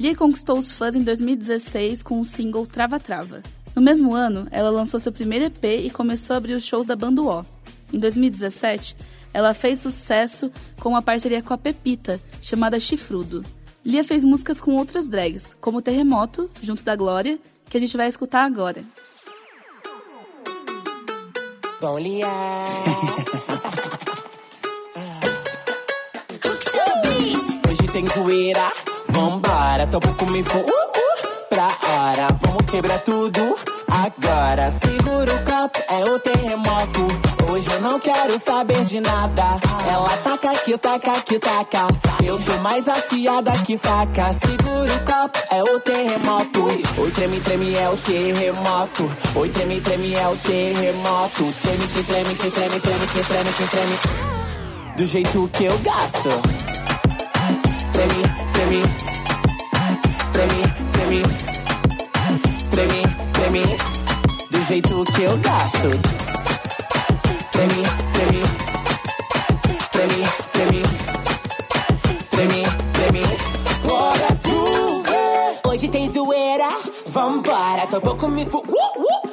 Lia 0.00 0.16
conquistou 0.16 0.58
os 0.58 0.72
fãs 0.72 0.96
em 0.96 1.02
2016 1.02 2.02
com 2.02 2.18
o 2.18 2.24
single 2.24 2.66
Trava 2.66 2.98
Trava. 2.98 3.42
No 3.76 3.82
mesmo 3.82 4.14
ano, 4.14 4.48
ela 4.50 4.70
lançou 4.70 4.98
seu 4.98 5.12
primeiro 5.12 5.44
EP 5.44 5.62
e 5.84 5.90
começou 5.90 6.32
a 6.32 6.38
abrir 6.38 6.54
os 6.54 6.64
shows 6.64 6.86
da 6.86 6.96
banda 6.96 7.20
O. 7.20 7.44
Em 7.92 7.98
2017, 7.98 8.96
ela 9.30 9.52
fez 9.52 9.80
sucesso 9.80 10.50
com 10.80 10.88
uma 10.88 11.02
parceria 11.02 11.42
com 11.42 11.52
a 11.52 11.58
Pepita, 11.58 12.18
chamada 12.40 12.80
Chifrudo. 12.80 13.44
Lia 13.84 14.02
fez 14.02 14.24
músicas 14.24 14.58
com 14.58 14.72
outras 14.72 15.06
drags, 15.06 15.54
como 15.60 15.82
Terremoto, 15.82 16.50
junto 16.62 16.82
da 16.82 16.96
Glória, 16.96 17.38
que 17.68 17.76
a 17.76 17.80
gente 17.80 17.94
vai 17.94 18.08
escutar 18.08 18.44
agora. 18.44 18.82
Bom 21.78 21.98
liar. 21.98 22.30
tem 27.90 28.06
zoeira, 28.08 28.72
vambora. 29.08 29.86
Topo 29.86 30.12
comigo, 30.14 30.50
uh, 30.56 30.60
uh, 30.60 31.48
pra 31.48 31.66
hora. 31.66 32.28
Vamos 32.40 32.64
quebrar 32.66 32.98
tudo 33.00 33.56
agora. 33.88 34.72
Segura 34.84 35.32
o 35.34 35.44
copo, 35.44 35.78
é 35.88 36.04
o 36.04 36.18
terremoto. 36.18 37.06
Hoje 37.50 37.68
eu 37.72 37.80
não 37.80 37.98
quero 37.98 38.40
saber 38.40 38.84
de 38.84 39.00
nada. 39.00 39.60
Ela 39.88 40.08
taca 40.18 40.52
aqui, 40.52 40.78
taca 40.78 41.12
aqui, 41.12 41.38
taca. 41.38 41.88
Eu 42.24 42.38
tô 42.42 42.58
mais 42.58 42.86
afiada 42.86 43.50
que 43.64 43.76
faca. 43.76 44.36
Segura 44.46 44.92
o 44.92 45.04
copo, 45.04 45.38
é 45.50 45.62
o 45.62 45.80
terremoto. 45.80 46.64
Oi, 46.98 47.10
treme, 47.10 47.40
treme, 47.40 47.74
é 47.74 47.88
o 47.88 47.96
terremoto. 47.96 49.10
Oi, 49.34 49.48
treme, 49.48 49.80
treme, 49.80 50.14
é 50.14 50.28
o 50.28 50.36
terremoto. 50.36 51.52
Treme, 51.60 51.86
que 51.88 52.02
treme, 52.04 52.34
que 52.36 52.50
treme, 52.50 52.80
treme, 52.80 53.06
que 53.06 53.24
treme, 53.24 53.52
que 53.52 53.66
treme. 53.66 54.96
Do 54.96 55.06
jeito 55.06 55.50
que 55.52 55.64
eu 55.64 55.78
gasto. 55.78 56.79
Treme, 57.92 58.22
treme. 58.52 58.82
Treme, 60.32 60.62
treme. 60.92 61.22
Treme, 62.70 63.02
treme. 63.32 63.62
Do 64.50 64.62
jeito 64.68 65.04
que 65.12 65.22
eu 65.22 65.36
gasto. 65.38 65.88
Treme, 67.52 67.82
treme. 68.12 68.42
Treme, 69.92 70.26
treme. 70.52 70.82
Treme, 72.30 72.62
treme. 72.92 73.22
Bora 73.84 74.28
groove. 74.42 75.10
Hoje 75.66 75.88
tem 75.88 76.10
zoeira, 76.12 76.70
vambora. 77.06 77.86
Tô 77.90 78.00
pouco 78.00 78.28
me 78.28 78.46
fu. 78.46 78.58
Uh, 78.58 79.02
uh, 79.02 79.30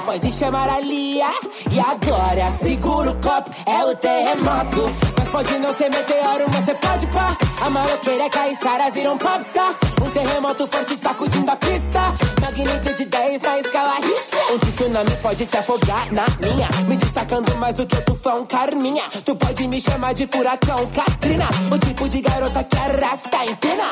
pode 0.00 0.30
chamar 0.30 0.68
a 0.68 0.80
Lia. 0.80 1.30
E 1.70 1.80
agora, 1.80 2.50
segura 2.52 3.10
o 3.10 3.14
copo, 3.16 3.50
é 3.66 3.84
o 3.84 3.96
terremoto. 3.96 4.90
Mas 5.16 5.28
pode 5.28 5.58
não 5.58 5.74
ser 5.74 5.90
meteoro, 5.90 6.50
você 6.50 6.74
pode 6.74 7.06
pá. 7.08 7.36
A 7.60 7.70
maloqueira 7.70 8.24
é 8.24 8.30
Caissara, 8.30 8.90
vira 8.90 9.12
um 9.12 9.18
popstar. 9.18 9.74
Um 10.04 10.10
terremoto 10.10 10.66
forte 10.66 10.96
sacudindo 10.96 11.50
a 11.50 11.56
pista. 11.56 12.37
Magnitude 12.48 12.94
de 12.94 13.04
10 13.04 13.42
na 13.42 13.58
escala 13.58 13.94
Richter. 13.96 14.54
Um 14.54 14.58
tsunami 14.58 15.16
pode 15.20 15.44
se 15.44 15.54
afogar 15.54 16.10
na 16.10 16.24
minha. 16.40 16.66
Me 16.88 16.96
destacando 16.96 17.54
mais 17.58 17.74
do 17.74 17.86
que 17.86 17.94
o 17.94 18.00
tufão 18.00 18.46
Carminha. 18.46 19.02
Tu 19.22 19.36
pode 19.36 19.68
me 19.68 19.78
chamar 19.78 20.14
de 20.14 20.26
furacão 20.26 20.86
Katrina. 20.86 21.44
O 21.70 21.78
tipo 21.78 22.08
de 22.08 22.22
garota 22.22 22.64
que 22.64 22.74
arrasta 22.74 23.44
em 23.44 23.54
pena. 23.56 23.90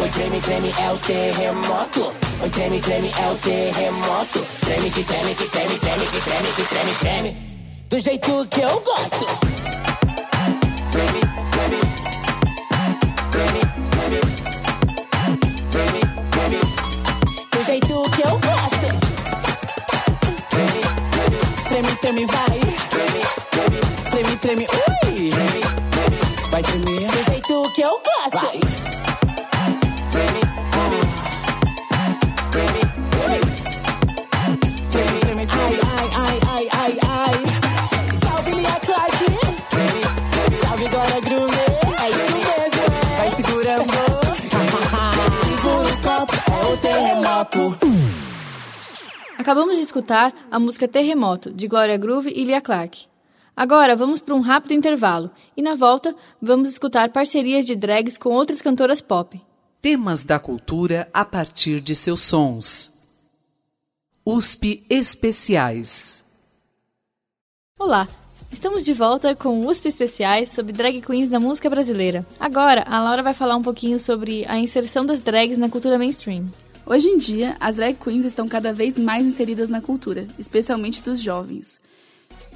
Oi, 0.00 0.08
treme, 0.08 0.40
treme, 0.40 0.72
é 0.78 0.90
o 0.90 0.98
terremoto. 0.98 2.12
Oi, 2.40 2.48
treme, 2.48 2.80
treme, 2.80 3.10
é 3.14 3.30
o 3.30 3.34
terremoto. 3.36 4.46
Treme, 4.60 4.90
que 4.90 5.04
treme, 5.04 5.34
que 5.34 5.44
treme, 5.44 5.78
treme, 5.78 6.06
que 6.06 6.20
treme, 6.22 6.48
que 6.56 6.62
treme, 6.62 6.94
treme. 7.00 7.36
Do 7.90 8.00
jeito 8.00 8.48
que 8.48 8.60
eu 8.62 8.80
gosto. 8.80 9.26
Treme, 10.92 11.20
treme. 11.50 11.80
Treme, 13.30 13.77
jeito 17.68 18.02
que 18.10 18.22
eu 18.22 18.30
gosto. 18.30 18.88
Treme, 20.48 20.80
treme. 21.68 21.96
Treme, 22.00 22.26
vai. 22.26 22.60
Treme, 22.88 23.20
treme. 23.50 23.80
Treme, 24.10 24.36
treme, 24.36 24.66
ui. 25.04 25.30
Treme, 25.30 25.60
treme. 25.90 26.18
Vai 26.50 26.62
tremer. 26.62 27.10
Do 27.10 27.24
jeito 27.30 27.72
que 27.74 27.82
eu 27.82 28.00
gosto. 28.02 28.46
Vai. 28.46 28.67
Acabamos 49.48 49.78
de 49.78 49.82
escutar 49.82 50.34
a 50.50 50.60
música 50.60 50.86
Terremoto, 50.86 51.50
de 51.50 51.66
Gloria 51.66 51.96
Groove 51.96 52.30
e 52.36 52.44
Lia 52.44 52.60
Clark. 52.60 53.06
Agora 53.56 53.96
vamos 53.96 54.20
para 54.20 54.34
um 54.34 54.40
rápido 54.40 54.74
intervalo 54.74 55.30
e 55.56 55.62
na 55.62 55.74
volta 55.74 56.14
vamos 56.38 56.68
escutar 56.68 57.10
parcerias 57.12 57.64
de 57.64 57.74
drags 57.74 58.18
com 58.18 58.28
outras 58.28 58.60
cantoras 58.60 59.00
pop. 59.00 59.40
Temas 59.80 60.22
da 60.22 60.38
cultura 60.38 61.08
a 61.14 61.24
partir 61.24 61.80
de 61.80 61.94
seus 61.94 62.20
sons. 62.20 62.92
USP 64.22 64.84
Especiais. 64.90 66.22
Olá, 67.78 68.06
estamos 68.52 68.84
de 68.84 68.92
volta 68.92 69.34
com 69.34 69.66
USP 69.66 69.88
Especiais 69.88 70.50
sobre 70.50 70.74
drag 70.74 71.00
queens 71.00 71.30
da 71.30 71.40
música 71.40 71.70
brasileira. 71.70 72.26
Agora, 72.38 72.82
a 72.86 73.02
Laura 73.02 73.22
vai 73.22 73.32
falar 73.32 73.56
um 73.56 73.62
pouquinho 73.62 73.98
sobre 73.98 74.44
a 74.46 74.58
inserção 74.58 75.06
das 75.06 75.22
drags 75.22 75.56
na 75.56 75.70
cultura 75.70 75.98
mainstream. 75.98 76.50
Hoje 76.90 77.06
em 77.06 77.18
dia, 77.18 77.54
as 77.60 77.76
drag 77.76 77.98
queens 78.02 78.24
estão 78.24 78.48
cada 78.48 78.72
vez 78.72 78.96
mais 78.96 79.26
inseridas 79.26 79.68
na 79.68 79.78
cultura, 79.78 80.26
especialmente 80.38 81.02
dos 81.02 81.20
jovens. 81.20 81.78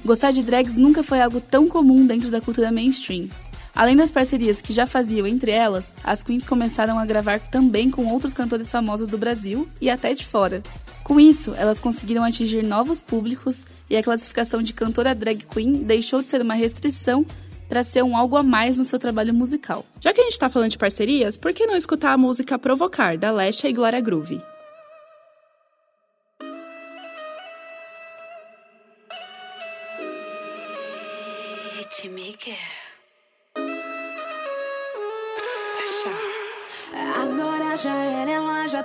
Gostar 0.03 0.31
de 0.31 0.41
drags 0.41 0.75
nunca 0.75 1.03
foi 1.03 1.21
algo 1.21 1.39
tão 1.39 1.67
comum 1.67 2.03
dentro 2.03 2.31
da 2.31 2.41
cultura 2.41 2.71
mainstream. 2.71 3.29
Além 3.75 3.95
das 3.95 4.09
parcerias 4.09 4.59
que 4.59 4.73
já 4.73 4.87
faziam 4.87 5.27
entre 5.27 5.51
elas, 5.51 5.93
as 6.03 6.23
queens 6.23 6.47
começaram 6.47 6.97
a 6.97 7.05
gravar 7.05 7.39
também 7.39 7.91
com 7.91 8.07
outros 8.07 8.33
cantores 8.33 8.71
famosos 8.71 9.07
do 9.07 9.19
Brasil 9.19 9.69
e 9.79 9.87
até 9.87 10.15
de 10.15 10.25
fora. 10.25 10.63
Com 11.03 11.19
isso, 11.19 11.53
elas 11.53 11.79
conseguiram 11.79 12.23
atingir 12.23 12.63
novos 12.63 13.01
públicos 13.01 13.67
e 13.87 13.95
a 13.95 14.01
classificação 14.01 14.63
de 14.63 14.73
cantora 14.73 15.13
drag 15.13 15.45
queen 15.45 15.83
deixou 15.83 16.23
de 16.23 16.27
ser 16.27 16.41
uma 16.41 16.55
restrição 16.55 17.23
para 17.73 17.83
ser 17.83 18.03
um 18.03 18.15
algo 18.15 18.37
a 18.37 18.43
mais 18.43 18.77
no 18.77 18.85
seu 18.85 18.99
trabalho 18.99 19.33
musical. 19.33 19.83
Já 19.99 20.13
que 20.13 20.21
a 20.21 20.23
gente 20.25 20.33
está 20.33 20.47
falando 20.47 20.69
de 20.69 20.77
parcerias, 20.77 21.39
por 21.39 21.51
que 21.53 21.65
não 21.65 21.75
escutar 21.75 22.11
a 22.11 22.17
música 22.19 22.59
Provocar, 22.59 23.17
da 23.17 23.31
Lesha 23.31 23.67
e 23.67 23.73
Glória 23.73 23.99
Groove? 23.99 24.52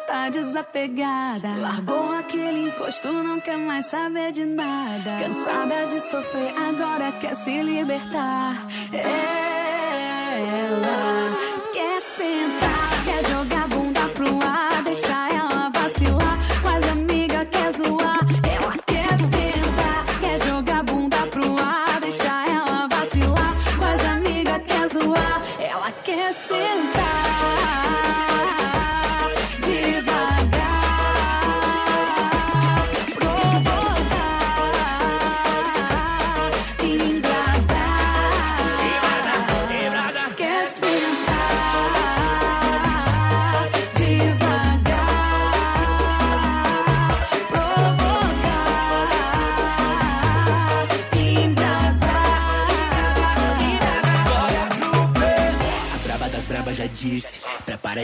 Tá 0.06 0.28
desapegada. 0.28 1.48
Largou 1.56 2.12
aquele 2.12 2.68
encosto, 2.68 3.12
não 3.12 3.40
quer 3.40 3.56
mais 3.56 3.86
saber 3.86 4.32
de 4.32 4.44
nada. 4.44 5.18
Cansada 5.22 5.86
de 5.86 6.00
sofrer, 6.00 6.52
agora 6.56 7.12
quer 7.12 7.34
se 7.34 7.62
libertar. 7.62 8.54
Ela 10.30 11.36
quer 11.72 12.00
sentar, 12.02 13.04
quer 13.04 13.24
jogar 13.30 13.68
bunda 13.68 14.08
pro 14.14 14.38
ar, 14.46 14.82
deixar 14.82 15.32
ela 15.32 15.70
vacilar. 15.70 16.38
Mas 16.62 16.88
amiga 16.88 17.44
quer 17.46 17.72
zoar. 17.72 18.20
Ela 18.54 18.74
quer 18.86 19.18
sentar, 19.18 20.04
quer 20.20 20.38
jogar 20.46 20.82
bunda 20.84 21.26
pro 21.26 21.56
ar, 21.58 22.00
deixar 22.00 22.48
ela 22.48 22.86
vacilar. 22.88 23.54
Mas 23.78 24.04
amiga 24.04 24.60
quer 24.60 24.88
zoar. 24.88 25.42
Ela 25.58 25.90
quer 26.04 26.32
sentar. 26.34 26.67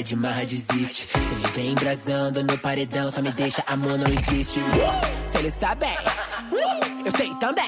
De 0.05 0.15
marra, 0.15 0.45
desiste. 0.45 1.07
Se 1.07 1.17
ele 1.17 1.49
vem 1.55 1.71
embrasando 1.71 2.43
no 2.45 2.59
paredão, 2.59 3.11
só 3.11 3.23
me 3.23 3.33
deixa, 3.33 3.65
amor, 3.67 3.99
não 3.99 4.07
existe. 4.07 4.61
Se 5.27 5.39
ele 5.39 5.51
sabe, 5.51 5.87
eu 7.05 7.13
sei 7.17 7.35
também. 7.37 7.65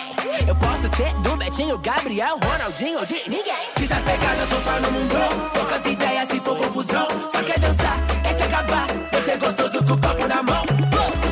Eu 0.47 0.55
posso 0.57 0.95
ser 0.97 1.13
do 1.23 1.35
Betinho, 1.37 1.79
Gabriel, 1.79 2.39
Ronaldinho 2.45 2.99
ou 2.99 3.07
de 3.07 3.15
ninguém. 3.27 3.71
Desapegada, 3.77 4.47
soltar 4.49 4.81
no 4.83 4.93
mundão. 4.93 5.51
Poucas 5.55 5.87
ideias 5.87 6.29
se 6.29 6.39
for 6.41 6.59
confusão. 6.59 7.09
Só 7.31 7.43
quer 7.43 7.59
dançar, 7.59 8.07
quer 8.23 8.33
se 8.35 8.43
acabar. 8.43 8.87
Você 9.13 9.37
gostoso 9.39 9.79
com 9.79 10.25
o 10.25 10.29
na 10.29 10.43
mão. 10.43 10.65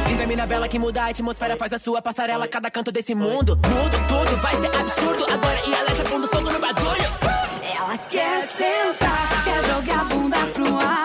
Linda 0.08 0.26
mina 0.26 0.46
bela 0.46 0.66
que 0.68 0.78
muda 0.78 1.02
a 1.02 1.08
atmosfera, 1.08 1.54
faz 1.56 1.74
a 1.74 1.78
sua 1.78 2.00
passarela, 2.00 2.48
cada 2.48 2.70
canto 2.70 2.90
desse 2.90 3.14
mundo. 3.14 3.58
Mudo 3.68 3.96
tudo, 4.08 4.40
vai 4.40 4.56
ser 4.56 4.74
absurdo. 4.74 5.26
Agora 5.30 5.60
e 5.66 5.74
aleja 5.74 6.04
fundo 6.06 6.26
todo 6.28 6.50
no 6.50 6.58
bagulho. 6.58 7.33
Quer 8.10 8.46
sentar, 8.48 9.44
quer 9.44 9.62
jogar 9.64 10.04
bunda 10.06 10.46
pro 10.52 10.78
ar, 10.78 11.03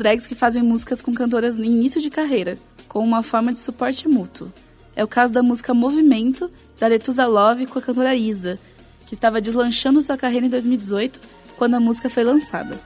drags 0.00 0.26
que 0.26 0.34
fazem 0.34 0.62
músicas 0.62 1.02
com 1.02 1.12
cantoras 1.12 1.58
no 1.58 1.64
início 1.64 2.00
de 2.00 2.08
carreira, 2.08 2.56
com 2.88 3.00
uma 3.00 3.22
forma 3.22 3.52
de 3.52 3.58
suporte 3.58 4.08
mútuo. 4.08 4.50
É 4.96 5.04
o 5.04 5.08
caso 5.08 5.30
da 5.30 5.42
música 5.42 5.74
Movimento, 5.74 6.50
da 6.78 6.86
Letusa 6.86 7.26
Love 7.26 7.66
com 7.66 7.78
a 7.78 7.82
cantora 7.82 8.14
Isa, 8.14 8.58
que 9.04 9.14
estava 9.14 9.42
deslanchando 9.42 10.00
sua 10.00 10.16
carreira 10.16 10.46
em 10.46 10.48
2018, 10.48 11.20
quando 11.58 11.74
a 11.74 11.80
música 11.80 12.08
foi 12.08 12.24
lançada. 12.24 12.80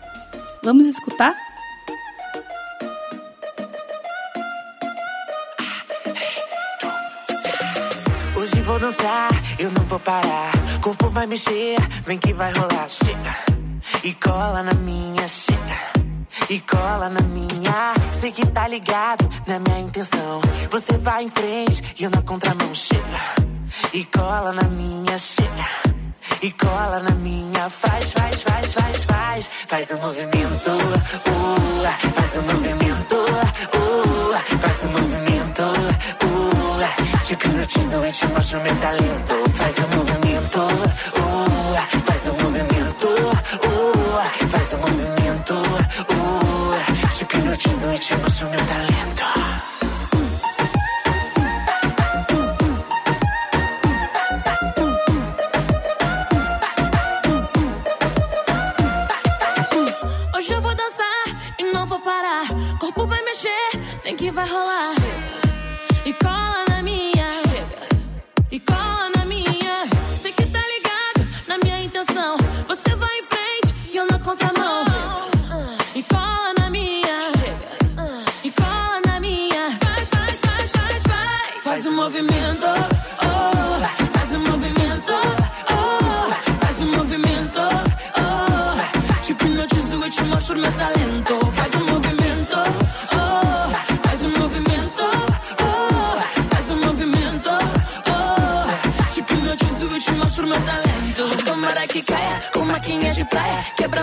Vamos 0.61 0.87
escutar? 0.87 1.37
Hoje 8.37 8.61
vou 8.62 8.81
dançar, 8.81 9.31
eu 9.61 9.70
não 9.70 9.85
vou 9.85 10.00
parar. 10.00 10.50
Corpo 10.83 11.09
vai 11.11 11.29
mexer, 11.29 11.77
vem 12.05 12.18
que 12.18 12.33
vai 12.33 12.53
rolar. 12.53 12.88
Chega 12.88 13.55
e 14.03 14.12
cola 14.14 14.64
na 14.64 14.74
minha, 14.74 15.29
chega 15.29 15.93
e 16.49 16.61
cola 16.61 17.09
na 17.09 17.23
minha. 17.23 17.94
Sei 18.20 18.33
que 18.33 18.47
tá 18.47 18.68
ligado 18.68 19.29
na 19.47 19.59
minha 19.59 19.81
intenção. 19.81 20.40
Você 20.70 20.99
vai 20.99 21.25
em 21.25 21.31
frente 21.31 21.94
e 21.99 22.05
eu 22.05 22.11
na 22.11 22.23
contramão. 22.23 22.75
Chega. 22.75 23.20
E 23.92 24.05
cola 24.05 24.53
na 24.53 24.64
minha, 24.64 25.18
chega. 25.18 25.68
E 26.42 26.51
cola 26.53 27.01
na 27.01 27.14
minha. 27.16 27.70
Faz, 27.70 28.12
faz, 28.12 28.42
faz, 28.42 28.73
faz, 28.73 29.05
faz. 29.05 29.51
Faz 29.66 29.90
o 29.90 29.97
movimento, 29.97 30.70
uh, 30.70 32.12
faz 32.14 32.37
o 32.37 32.42
movimento, 32.42 33.16
uh, 33.16 34.59
faz 34.61 34.85
o 34.85 34.88
movimento, 34.88 35.62
uh, 35.62 37.25
te 37.25 37.33
hipnotizo 37.33 38.07
e 38.07 38.12
te 38.12 38.27
mostro 38.29 38.61
meu 38.61 38.77
talento. 38.77 39.51
Faz 39.55 39.77
o 39.79 39.97
movimento, 39.97 40.61
uh, 40.61 42.01
faz 42.07 42.27
o 42.29 42.44
movimento, 42.44 43.09
uh, 43.09 44.49
faz 44.51 44.73
o 44.75 44.79
movimento, 44.79 45.03
hipnotizo 47.54 47.92
e 47.92 47.98
te 47.98 48.16
mostro 48.16 48.50
meu 48.50 48.60
talento. 48.66 49.22
Hoje 60.36 60.52
eu 60.52 60.60
vou 60.60 60.74
dançar 60.74 61.06
e 61.58 61.72
não 61.72 61.86
vou 61.86 62.00
parar. 62.00 62.46
Corpo 62.78 63.06
vai 63.06 63.22
mexer, 63.22 63.50
vem 64.02 64.16
que 64.16 64.30
vai 64.32 64.48
rolar. 64.48 65.13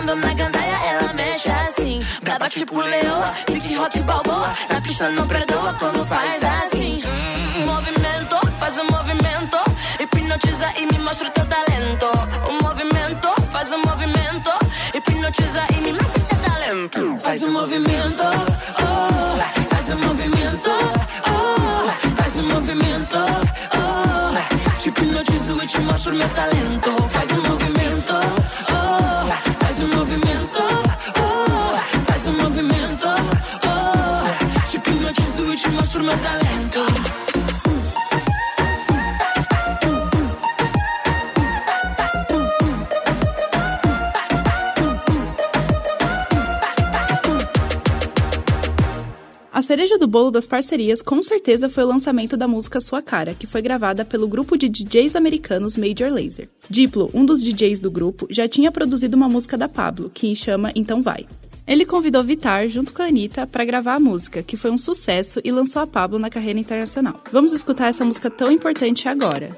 Andando 0.02 0.26
na 0.26 0.34
gandaia 0.34 0.78
ela 0.84 1.12
mexe 1.12 1.48
assim. 1.48 2.00
Braba 2.24 2.48
tipo 2.48 2.76
leoa, 2.76 3.32
pique 3.46 3.72
rock 3.74 4.00
balboa. 4.00 4.52
Na 4.68 4.80
pista 4.80 5.08
não 5.10 5.28
perdoa 5.28 5.74
quando 5.78 6.04
faz 6.06 6.42
assim. 6.42 6.81
Bolo 50.12 50.30
das 50.30 50.46
parcerias 50.46 51.00
com 51.00 51.22
certeza 51.22 51.70
foi 51.70 51.84
o 51.84 51.88
lançamento 51.88 52.36
da 52.36 52.46
música 52.46 52.82
Sua 52.82 53.00
Cara, 53.00 53.34
que 53.34 53.46
foi 53.46 53.62
gravada 53.62 54.04
pelo 54.04 54.28
grupo 54.28 54.58
de 54.58 54.68
DJs 54.68 55.16
americanos 55.16 55.74
Major 55.74 56.12
Lazer. 56.12 56.50
Diplo, 56.68 57.10
um 57.14 57.24
dos 57.24 57.42
DJs 57.42 57.80
do 57.80 57.90
grupo, 57.90 58.26
já 58.28 58.46
tinha 58.46 58.70
produzido 58.70 59.16
uma 59.16 59.28
música 59.28 59.56
da 59.56 59.70
Pablo, 59.70 60.10
que 60.12 60.36
chama 60.36 60.70
Então 60.76 61.00
Vai. 61.00 61.26
Ele 61.66 61.86
convidou 61.86 62.22
Vitar, 62.22 62.68
junto 62.68 62.92
com 62.92 63.00
a 63.00 63.06
Anitta, 63.06 63.46
para 63.46 63.64
gravar 63.64 63.94
a 63.94 64.00
música, 64.00 64.42
que 64.42 64.56
foi 64.56 64.70
um 64.70 64.76
sucesso 64.76 65.40
e 65.42 65.50
lançou 65.50 65.80
a 65.80 65.86
Pablo 65.86 66.18
na 66.18 66.28
carreira 66.28 66.60
internacional. 66.60 67.18
Vamos 67.32 67.54
escutar 67.54 67.88
essa 67.88 68.04
música 68.04 68.28
tão 68.28 68.50
importante 68.50 69.08
agora. 69.08 69.56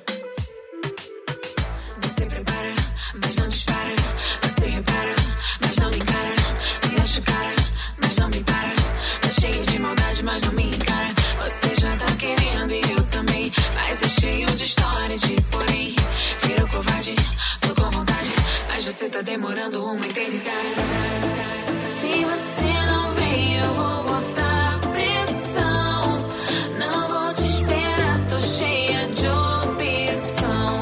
Cheio 14.24 14.46
de 14.46 14.64
história, 14.64 15.18
de 15.18 15.34
porém. 15.52 15.94
Virou 16.42 16.68
covarde, 16.68 17.14
tô 17.60 17.74
com 17.74 17.90
vontade. 17.90 18.32
Mas 18.68 18.84
você 18.84 19.08
tá 19.08 19.20
demorando 19.20 19.84
uma 19.84 20.06
eternidade. 20.06 20.74
Se 21.86 22.24
você 22.24 22.72
não 22.90 23.12
vem, 23.12 23.58
eu 23.58 23.72
vou 23.74 24.04
botar 24.04 24.80
pressão. 24.92 26.00
Não 26.78 27.08
vou 27.12 27.34
te 27.34 27.42
esperar, 27.42 28.16
tô 28.30 28.40
cheia 28.40 29.06
de 29.08 29.28
opção. 29.28 30.80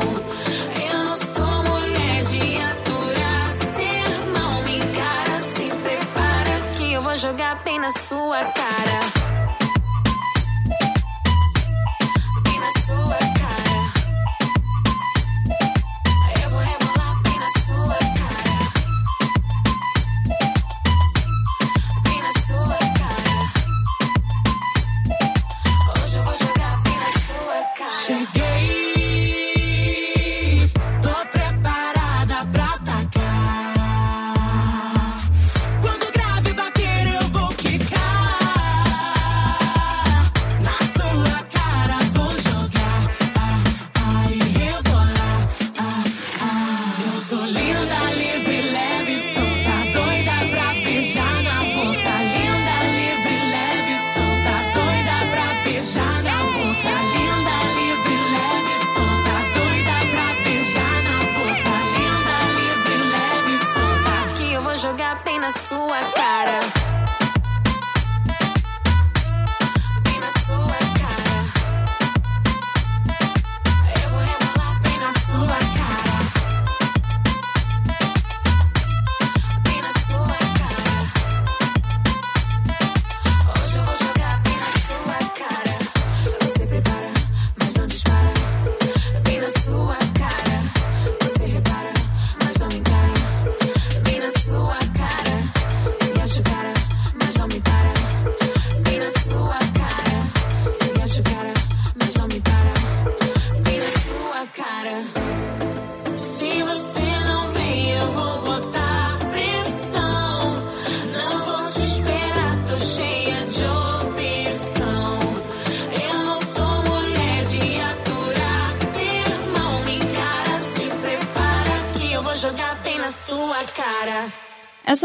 Eu 0.92 0.98
não 1.04 1.16
sou 1.16 1.54
mulher 1.72 2.22
de 2.32 2.44
aturar 2.70 3.48
sermão. 3.76 4.62
Me 4.66 4.76
encara, 4.76 5.38
se 5.40 5.64
prepara 5.82 6.54
que 6.76 6.92
eu 6.92 7.02
vou 7.02 7.16
jogar 7.16 7.56
bem 7.64 7.80
na 7.80 7.90
sua 7.90 8.44
cara. 8.44 9.21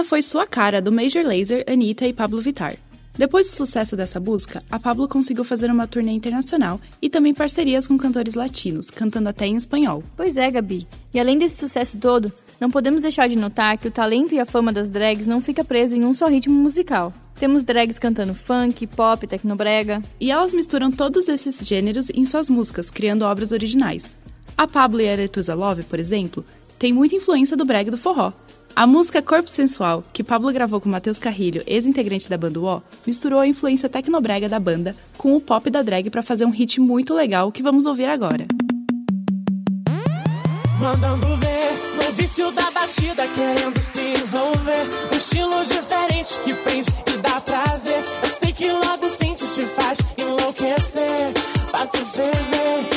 Foi 0.07 0.21
Sua 0.21 0.47
Cara, 0.47 0.81
do 0.81 0.89
Major 0.89 1.21
Lazer, 1.21 1.65
Anitta 1.69 2.07
e 2.07 2.13
Pablo 2.13 2.41
Vittar. 2.41 2.77
Depois 3.17 3.47
do 3.47 3.51
sucesso 3.51 3.93
dessa 3.93 4.21
música, 4.21 4.63
a 4.71 4.79
Pablo 4.79 5.05
conseguiu 5.05 5.43
fazer 5.43 5.69
uma 5.69 5.85
turnê 5.85 6.13
internacional 6.13 6.79
e 7.01 7.09
também 7.09 7.33
parcerias 7.33 7.85
com 7.85 7.97
cantores 7.97 8.33
latinos, 8.33 8.89
cantando 8.89 9.27
até 9.27 9.45
em 9.45 9.57
espanhol. 9.57 10.01
Pois 10.15 10.37
é, 10.37 10.49
Gabi. 10.49 10.87
E 11.13 11.19
além 11.19 11.37
desse 11.37 11.57
sucesso 11.57 11.97
todo, 11.97 12.31
não 12.57 12.71
podemos 12.71 13.01
deixar 13.01 13.27
de 13.27 13.35
notar 13.35 13.77
que 13.77 13.89
o 13.89 13.91
talento 13.91 14.33
e 14.33 14.39
a 14.39 14.45
fama 14.45 14.71
das 14.71 14.87
drags 14.87 15.27
não 15.27 15.41
fica 15.41 15.61
preso 15.61 15.93
em 15.93 16.05
um 16.05 16.13
só 16.13 16.27
ritmo 16.27 16.55
musical. 16.55 17.13
Temos 17.37 17.63
drags 17.63 17.99
cantando 17.99 18.33
funk, 18.33 18.87
pop, 18.87 19.27
tecnobrega. 19.27 20.01
E 20.21 20.31
elas 20.31 20.53
misturam 20.53 20.89
todos 20.89 21.27
esses 21.27 21.57
gêneros 21.67 22.09
em 22.11 22.23
suas 22.23 22.49
músicas, 22.49 22.89
criando 22.89 23.23
obras 23.23 23.51
originais. 23.51 24.15
A 24.57 24.65
Pablo 24.65 25.01
e 25.01 25.09
a 25.09 25.11
Aretusa 25.11 25.53
Love, 25.53 25.83
por 25.83 25.99
exemplo, 25.99 26.45
tem 26.79 26.93
muita 26.93 27.15
influência 27.15 27.57
do 27.57 27.65
brega 27.65 27.91
do 27.91 27.97
forró. 27.97 28.31
A 28.77 28.85
música 28.85 29.23
Corpo 29.23 29.49
Sensual, 29.49 30.03
que 30.13 30.23
Pablo 30.23 30.53
gravou 30.53 30.79
com 30.79 30.87
Matheus 30.87 31.17
Carrilho, 31.17 31.63
ex-integrante 31.65 32.29
da 32.29 32.37
banda 32.37 32.59
UO, 32.59 32.83
misturou 33.07 33.39
a 33.39 33.47
influência 33.47 33.89
tecnobrega 33.89 34.47
da 34.47 34.59
banda 34.59 34.95
com 35.17 35.35
o 35.35 35.41
pop 35.41 35.67
da 35.71 35.81
drag 35.81 36.11
para 36.11 36.21
fazer 36.21 36.45
um 36.45 36.51
hit 36.51 36.79
muito 36.79 37.11
legal 37.11 37.51
que 37.51 37.63
vamos 37.63 37.87
ouvir 37.87 38.05
agora. 38.05 38.45
Mandando 40.79 41.25
ver 41.37 41.71
no 41.95 42.13
vício 42.13 42.51
da 42.51 42.69
batida, 42.69 43.25
querendo 43.29 43.81
se 43.81 43.99
envolver. 43.99 44.87
Um 45.11 45.17
estilo 45.17 45.65
diferente 45.65 46.39
que 46.41 46.53
prende 46.53 46.89
e 47.15 47.17
dá 47.17 47.41
prazer. 47.41 48.03
Eu 48.21 48.29
sei 48.29 48.53
que 48.53 48.71
logo 48.71 49.09
sente, 49.09 49.43
te 49.55 49.65
faz 49.65 49.97
enlouquecer. 50.19 51.33
Faço 51.71 52.05
ferver, 52.05 52.96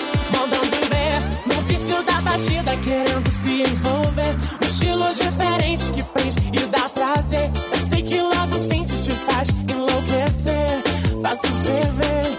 e 6.52 6.66
dá 6.66 6.88
prazer. 6.88 7.50
Eu 7.72 7.88
sei 7.88 8.02
que 8.02 8.20
logo 8.20 8.58
sente, 8.58 8.92
te 9.02 9.10
faz 9.12 9.48
enlouquecer. 9.68 10.82
Faço 11.22 11.46
ferver, 11.46 12.38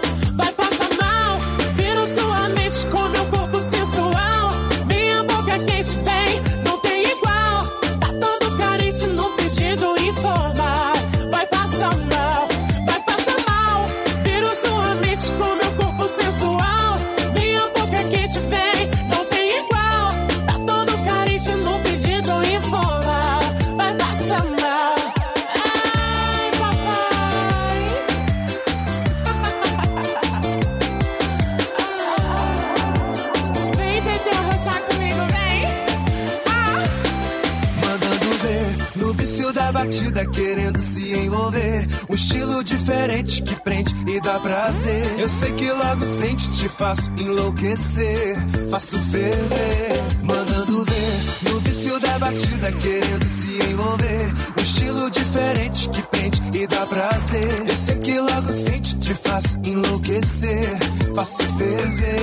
Eu 45.22 45.28
sei 45.28 45.52
que 45.52 45.70
logo 45.70 46.04
sente, 46.04 46.50
te 46.50 46.68
faço 46.68 47.08
enlouquecer. 47.16 48.34
Faço 48.68 48.98
ferver, 49.02 50.02
mandando 50.20 50.84
ver. 50.84 51.48
No 51.48 51.60
vício 51.60 52.00
da 52.00 52.18
batida, 52.18 52.72
querendo 52.72 53.24
se 53.24 53.62
envolver. 53.70 54.32
Um 54.58 54.62
estilo 54.62 55.08
diferente 55.12 55.88
que 55.90 56.02
prende 56.02 56.42
e 56.52 56.66
dá 56.66 56.84
prazer. 56.86 57.68
Eu 57.68 57.76
sei 57.76 57.98
que 58.00 58.18
logo 58.18 58.52
sente, 58.52 58.98
te 58.98 59.14
faço 59.14 59.58
enlouquecer. 59.64 60.68
Faço 61.14 61.44
ferver. 61.56 62.21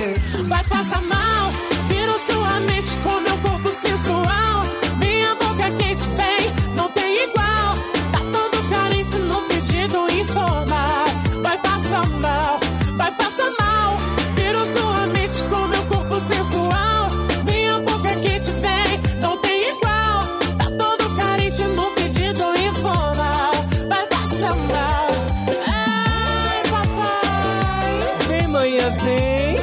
Vem, 28.98 29.54
vem. 29.54 29.56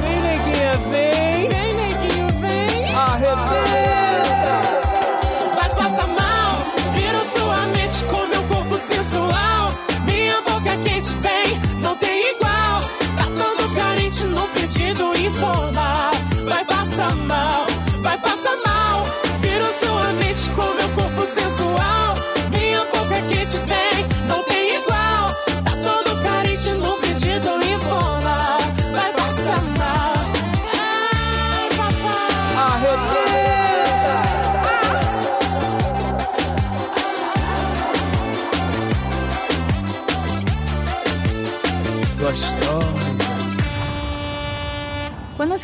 Vem, 0.00 0.20
neguinha, 0.22 0.72
vem. 0.90 1.48
Vem, 1.48 1.72
neguinho, 1.74 2.28
vem. 2.40 2.94
Arrebenta. 2.94 4.54
Vai 5.54 5.70
passar 5.70 6.06
mal, 6.08 6.66
vira 6.94 7.20
sua 7.36 7.66
mente 7.66 8.04
com 8.04 8.26
meu 8.26 8.42
corpo 8.44 8.78
sensual. 8.78 9.72
Minha 10.06 10.40
boca 10.42 10.76
quente 10.82 11.12
vem, 11.20 11.60
não 11.80 11.94
tem 11.96 12.34
igual. 12.34 12.80
Tá 13.16 13.24
todo 13.38 13.74
carente 13.74 14.24
no 14.24 14.46
pedido 14.48 15.14
informal. 15.16 16.12
Vai 16.44 16.64
passar 16.64 17.14
mal, 17.16 17.65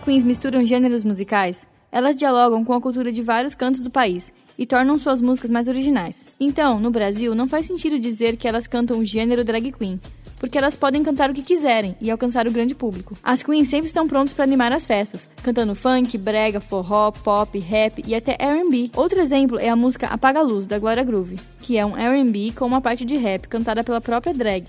queens 0.03 0.25
misturam 0.25 0.65
gêneros 0.67 1.05
musicais, 1.05 1.67
elas 1.91 2.17
dialogam 2.17 2.65
com 2.65 2.73
a 2.73 2.81
cultura 2.81 3.13
de 3.13 3.23
vários 3.23 3.55
cantos 3.55 3.83
do 3.83 3.91
país 3.91 4.33
e 4.59 4.67
tornam 4.67 4.99
suas 4.99 5.23
músicas 5.23 5.51
mais 5.51 5.69
originais. 5.69 6.29
Então, 6.39 6.81
no 6.81 6.91
Brasil, 6.91 7.35
não 7.35 7.49
faz 7.49 7.67
sentido 7.67 7.99
dizer 7.99 8.37
que 8.37 8.49
elas 8.49 8.67
cantam 8.67 8.99
o 8.99 9.05
gênero 9.05 9.45
drag 9.45 9.71
queen, 9.73 10.01
porque 10.39 10.59
elas 10.59 10.75
podem 10.75 11.05
cantar 11.05 11.31
o 11.31 11.35
que 11.35 11.43
quiserem 11.43 11.95
e 12.01 12.11
alcançar 12.11 12.49
o 12.49 12.51
grande 12.53 12.75
público. 12.75 13.17
As 13.23 13.43
queens 13.43 13.69
sempre 13.69 13.87
estão 13.87 14.09
prontas 14.09 14.35
para 14.35 14.45
animar 14.45 14.73
as 14.73 14.87
festas, 14.87 15.29
cantando 15.43 15.75
funk, 15.75 16.19
brega, 16.19 16.61
forró, 16.61 17.13
pop, 17.13 17.57
rap 17.61 18.03
e 18.05 18.15
até 18.15 18.37
R&B. 18.39 18.91
Outro 18.97 19.21
exemplo 19.21 19.59
é 19.59 19.69
a 19.69 19.77
música 19.77 20.09
Apaga 20.09 20.41
a 20.41 20.43
Luz 20.43 20.67
da 20.67 20.79
Glória 20.79 21.05
Groove, 21.05 21.39
que 21.61 21.79
é 21.79 21.87
um 21.87 21.97
R&B 21.97 22.53
com 22.57 22.67
uma 22.67 22.81
parte 22.81 23.05
de 23.05 23.17
rap 23.17 23.47
cantada 23.47 23.85
pela 23.85 24.01
própria 24.01 24.35
drag. 24.35 24.67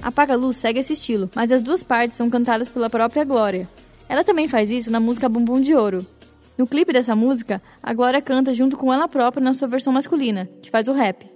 Apaga 0.00 0.34
a 0.34 0.36
Luz 0.36 0.56
segue 0.56 0.78
esse 0.78 0.92
estilo, 0.92 1.28
mas 1.34 1.50
as 1.50 1.60
duas 1.60 1.82
partes 1.82 2.14
são 2.14 2.30
cantadas 2.30 2.68
pela 2.68 2.88
própria 2.88 3.24
Glória. 3.24 3.68
Ela 4.08 4.24
também 4.24 4.48
faz 4.48 4.70
isso 4.70 4.90
na 4.90 5.00
música 5.00 5.28
Bumbum 5.28 5.60
de 5.60 5.74
Ouro. 5.74 6.06
No 6.56 6.66
clipe 6.66 6.92
dessa 6.92 7.14
música, 7.14 7.60
a 7.82 7.92
Glória 7.92 8.22
canta 8.22 8.54
junto 8.54 8.76
com 8.76 8.92
ela 8.92 9.08
própria 9.08 9.44
na 9.44 9.52
sua 9.52 9.68
versão 9.68 9.92
masculina, 9.92 10.48
que 10.62 10.70
faz 10.70 10.88
o 10.88 10.92
rap. 10.92 11.28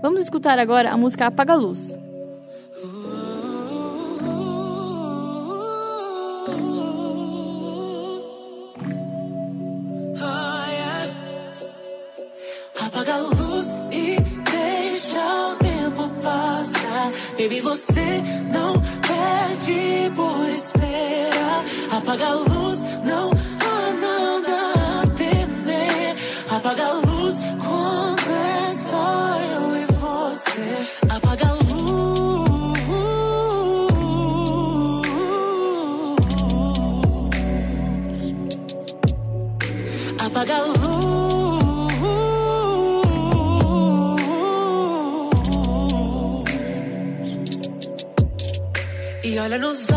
Vamos 0.00 0.22
escutar 0.22 0.58
agora 0.58 0.90
a 0.90 0.96
música 0.96 1.26
Apaga 1.26 1.54
a 1.54 1.56
Luz. 1.56 1.98
Apaga 12.80 13.14
a 13.14 13.18
luz 13.18 13.68
e 13.90 14.16
deixa 14.50 15.48
o 15.48 15.56
tempo 15.56 16.08
passar. 16.22 17.10
Baby, 17.38 17.60
você 17.60 18.22
não 18.52 18.74
pede 19.00 20.10
por 20.14 20.48
Apaga 21.96 22.26
a 22.26 22.34
luz, 22.34 22.82
não 23.04 23.30
há 23.30 23.92
nada 24.04 25.02
a 25.02 25.06
temer. 25.08 26.16
Apaga 26.50 26.84
a 26.86 26.92
luz 26.92 27.36
quando 27.64 28.30
é 28.30 28.72
só 28.72 29.36
eu 29.54 29.76
e 29.76 29.84
você. 29.86 30.86
Apaga 31.08 31.46
a 31.48 31.52
luz. 31.52 31.62
Apaga 40.18 40.56
a 40.56 40.62
luz. 40.62 40.82
Olha 49.44 49.58
nos 49.58 49.91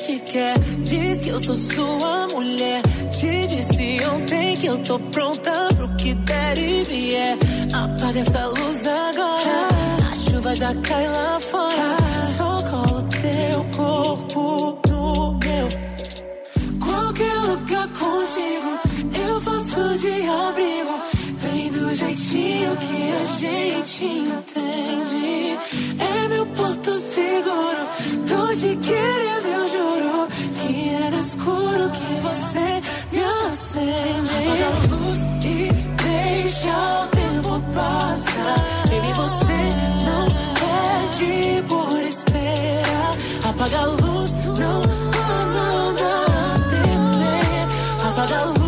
te 0.00 0.18
quer. 0.20 0.58
Diz 0.78 1.20
que 1.20 1.28
eu 1.28 1.38
sou 1.38 1.54
sua 1.54 2.28
mulher. 2.28 2.82
Te 3.12 3.46
disse 3.46 3.98
ontem 4.04 4.56
que 4.56 4.66
eu 4.66 4.78
tô 4.78 4.98
pronta 4.98 5.68
pro 5.74 5.94
que 5.96 6.14
der 6.14 6.58
e 6.58 6.84
vier. 6.84 7.38
Apaga 7.72 8.20
essa 8.20 8.46
luz 8.46 8.86
agora. 8.86 9.68
A 10.10 10.16
chuva 10.16 10.54
já 10.54 10.74
cai 10.74 11.06
lá 11.08 11.40
fora. 11.40 11.96
Só 12.36 12.62
cola 12.62 13.00
o 13.00 13.04
teu 13.04 13.66
corpo 13.76 14.78
no 14.88 15.38
meu. 15.44 15.68
Qualquer 16.78 17.34
lugar 17.34 17.88
contigo, 17.88 18.70
eu 19.28 19.40
faço 19.42 19.98
de 19.98 20.28
abrigo. 20.28 21.00
Bem 21.42 21.70
do 21.70 21.94
jeitinho 21.94 22.76
que 22.76 23.12
a 23.20 23.24
gente 23.24 24.04
entende. 24.04 25.58
É 25.98 26.28
meu 26.28 26.46
porto 26.46 26.98
seguro. 26.98 27.82
Tô 28.26 28.54
te 28.54 28.76
querendo, 28.76 29.59
escuro 31.20 31.90
que 31.90 32.14
você 32.22 32.82
me 33.12 33.22
acende. 33.48 34.30
Apaga 34.30 34.66
a 34.66 34.94
luz 34.94 35.18
e 35.44 35.70
deixa 36.02 36.76
o 37.02 37.08
tempo 37.08 37.60
passar. 37.74 38.58
Baby, 38.88 39.12
você 39.12 39.60
não 40.04 40.26
perde 40.60 41.62
por 41.68 41.98
esperar. 42.02 43.12
Apaga 43.48 43.78
a 43.78 43.86
luz, 43.86 44.34
não 44.58 44.82
há 44.82 45.46
nada 45.56 46.10
a 46.26 46.58
temer. 46.70 48.10
Apaga 48.10 48.38
a 48.40 48.44
luz 48.44 48.59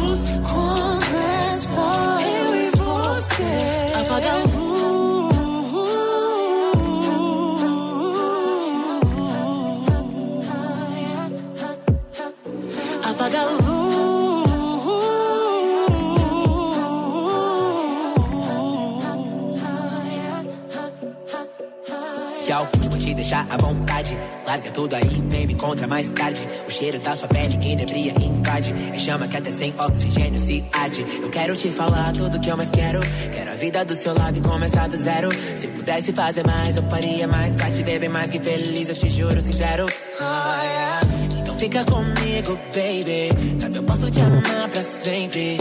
luz. 22.42 22.48
Yo, 22.48 22.68
vou 22.88 22.98
te 22.98 23.14
deixar 23.14 23.46
à 23.48 23.56
vontade. 23.56 24.16
Larga 24.46 24.70
tudo 24.70 24.94
aí, 24.94 25.22
vem 25.28 25.46
me 25.46 25.54
encontra 25.54 25.86
mais 25.86 26.10
tarde. 26.10 26.40
O 26.66 26.70
cheiro 26.70 26.98
da 26.98 27.14
sua 27.14 27.28
pele 27.28 27.54
inebria 27.62 28.12
invade. 28.20 28.74
É 28.92 28.98
chama 28.98 29.28
que 29.28 29.36
até 29.36 29.50
sem 29.50 29.74
oxigênio 29.78 30.38
se 30.38 30.64
arde. 30.72 31.04
Eu 31.22 31.30
quero 31.30 31.56
te 31.56 31.70
falar 31.70 32.12
tudo 32.12 32.40
que 32.40 32.50
eu 32.50 32.56
mais 32.56 32.70
quero. 32.70 33.00
Quero 33.32 33.50
a 33.50 33.54
vida 33.54 33.84
do 33.84 33.94
seu 33.94 34.14
lado 34.14 34.38
e 34.38 34.40
começar 34.40 34.88
do 34.88 34.96
zero. 34.96 35.28
Se 35.56 35.68
pudesse 35.68 36.12
fazer 36.12 36.46
mais, 36.46 36.76
eu 36.76 36.82
faria 36.88 37.28
mais. 37.28 37.54
Pra 37.54 37.70
te 37.70 37.82
ver 37.82 37.98
bem 37.98 38.08
mais 38.08 38.30
que 38.30 38.40
feliz, 38.40 38.88
eu 38.88 38.94
te 38.94 39.08
juro 39.08 39.40
sincero. 39.40 39.86
Ah, 40.20 40.62
yeah. 40.64 41.00
Então 41.40 41.58
fica 41.58 41.84
comigo, 41.84 42.58
baby. 42.74 43.58
Sabe, 43.58 43.78
eu 43.78 43.82
posso 43.84 44.10
te 44.10 44.20
amar 44.20 44.68
pra 44.68 44.82
sempre. 44.82 45.58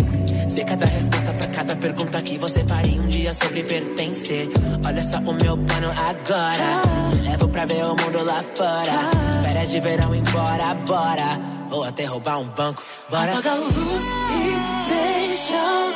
Sei 0.52 0.66
cada 0.66 0.86
resposta 0.86 1.34
pra 1.34 1.48
cada 1.48 1.76
pergunta 1.78 2.22
que 2.22 2.38
você 2.38 2.62
faria 2.66 3.02
um 3.02 3.08
dia 3.08 3.34
sobre 3.34 3.64
pertencer. 3.64 4.50
Olha 4.86 5.02
só 5.02 5.18
o 5.20 5.34
meu 5.34 5.58
plano 5.58 5.90
agora. 5.92 6.82
Te 7.10 7.22
levo 7.22 7.48
pra 7.48 7.66
ver 7.66 7.86
o 7.86 7.96
mundo 7.96 8.26
lá 8.26 8.44
fora. 8.54 9.44
Férias 9.44 9.72
de 9.72 9.80
verão 9.80 10.14
embora, 10.14 10.74
bora. 10.86 11.40
Ou 11.72 11.86
até 11.86 12.04
roubar 12.04 12.40
um 12.40 12.50
banco, 12.50 12.84
bora. 13.10 13.32
Apaga 13.32 13.52
a 13.52 13.56
luz 13.56 14.06
e 14.36 14.90
deixa 14.90 15.88
o 15.88 15.92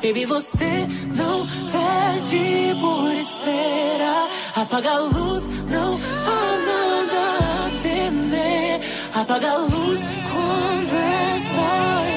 Baby, 0.00 0.24
você 0.24 0.86
não 1.16 1.46
pede 1.46 2.80
por 2.80 3.12
espera. 3.12 4.28
Apaga 4.54 4.90
a 4.90 4.98
luz, 5.00 5.48
não 5.68 5.94
há 5.94 6.56
nada 6.68 7.38
a 7.66 7.82
temer. 7.82 8.80
Apaga 9.14 9.50
a 9.50 9.56
luz, 9.56 10.00
conversa 10.30 12.07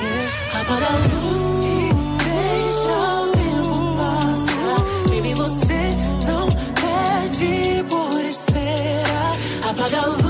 Apaga 0.00 0.86
a 0.86 0.96
luz 0.96 1.40
e 1.64 1.92
deixa 2.24 2.96
o 3.22 3.32
tempo 3.32 3.96
passar. 3.96 4.78
Baby, 5.08 5.34
você 5.34 5.90
não 6.24 6.48
pede 6.78 7.84
por 7.88 8.24
espera. 8.24 9.32
Apaga 9.68 9.98
a 9.98 10.06
luz, 10.06 10.27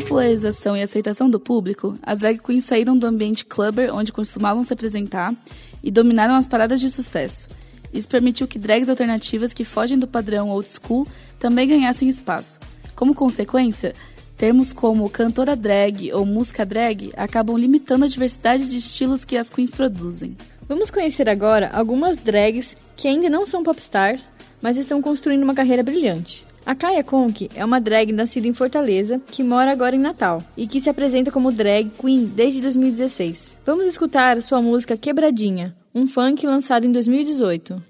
popularização 0.00 0.74
e 0.74 0.82
aceitação 0.82 1.28
do 1.28 1.38
público, 1.38 1.98
as 2.02 2.20
drag 2.20 2.38
queens 2.38 2.64
saíram 2.64 2.96
do 2.96 3.06
ambiente 3.06 3.44
clubber 3.44 3.94
onde 3.94 4.10
costumavam 4.10 4.62
se 4.62 4.72
apresentar 4.72 5.34
e 5.82 5.90
dominaram 5.90 6.34
as 6.34 6.46
paradas 6.46 6.80
de 6.80 6.88
sucesso. 6.88 7.48
Isso 7.92 8.08
permitiu 8.08 8.48
que 8.48 8.58
drags 8.58 8.88
alternativas 8.88 9.52
que 9.52 9.62
fogem 9.62 9.98
do 9.98 10.08
padrão 10.08 10.48
old 10.48 10.68
school 10.70 11.06
também 11.38 11.68
ganhassem 11.68 12.08
espaço. 12.08 12.58
Como 12.96 13.14
consequência, 13.14 13.94
termos 14.38 14.72
como 14.72 15.10
cantora 15.10 15.54
drag 15.54 16.10
ou 16.14 16.24
música 16.24 16.64
drag 16.64 17.12
acabam 17.14 17.58
limitando 17.58 18.06
a 18.06 18.08
diversidade 18.08 18.68
de 18.68 18.78
estilos 18.78 19.22
que 19.22 19.36
as 19.36 19.50
queens 19.50 19.70
produzem. 19.70 20.34
Vamos 20.66 20.90
conhecer 20.90 21.28
agora 21.28 21.70
algumas 21.74 22.16
drags 22.16 22.74
que 22.96 23.06
ainda 23.06 23.28
não 23.28 23.44
são 23.44 23.62
popstars, 23.62 24.30
mas 24.62 24.78
estão 24.78 25.02
construindo 25.02 25.42
uma 25.42 25.54
carreira 25.54 25.82
brilhante. 25.82 26.49
A 26.70 26.74
Kaya 26.76 27.02
Conk 27.02 27.50
é 27.56 27.64
uma 27.64 27.80
drag 27.80 28.12
nascida 28.12 28.46
em 28.46 28.52
Fortaleza, 28.54 29.20
que 29.26 29.42
mora 29.42 29.72
agora 29.72 29.96
em 29.96 29.98
Natal 29.98 30.40
e 30.56 30.68
que 30.68 30.80
se 30.80 30.88
apresenta 30.88 31.28
como 31.28 31.50
drag 31.50 31.90
queen 32.00 32.26
desde 32.26 32.60
2016. 32.60 33.56
Vamos 33.66 33.88
escutar 33.88 34.40
sua 34.40 34.62
música 34.62 34.96
Quebradinha, 34.96 35.74
um 35.92 36.06
funk 36.06 36.46
lançado 36.46 36.86
em 36.86 36.92
2018. 36.92 37.82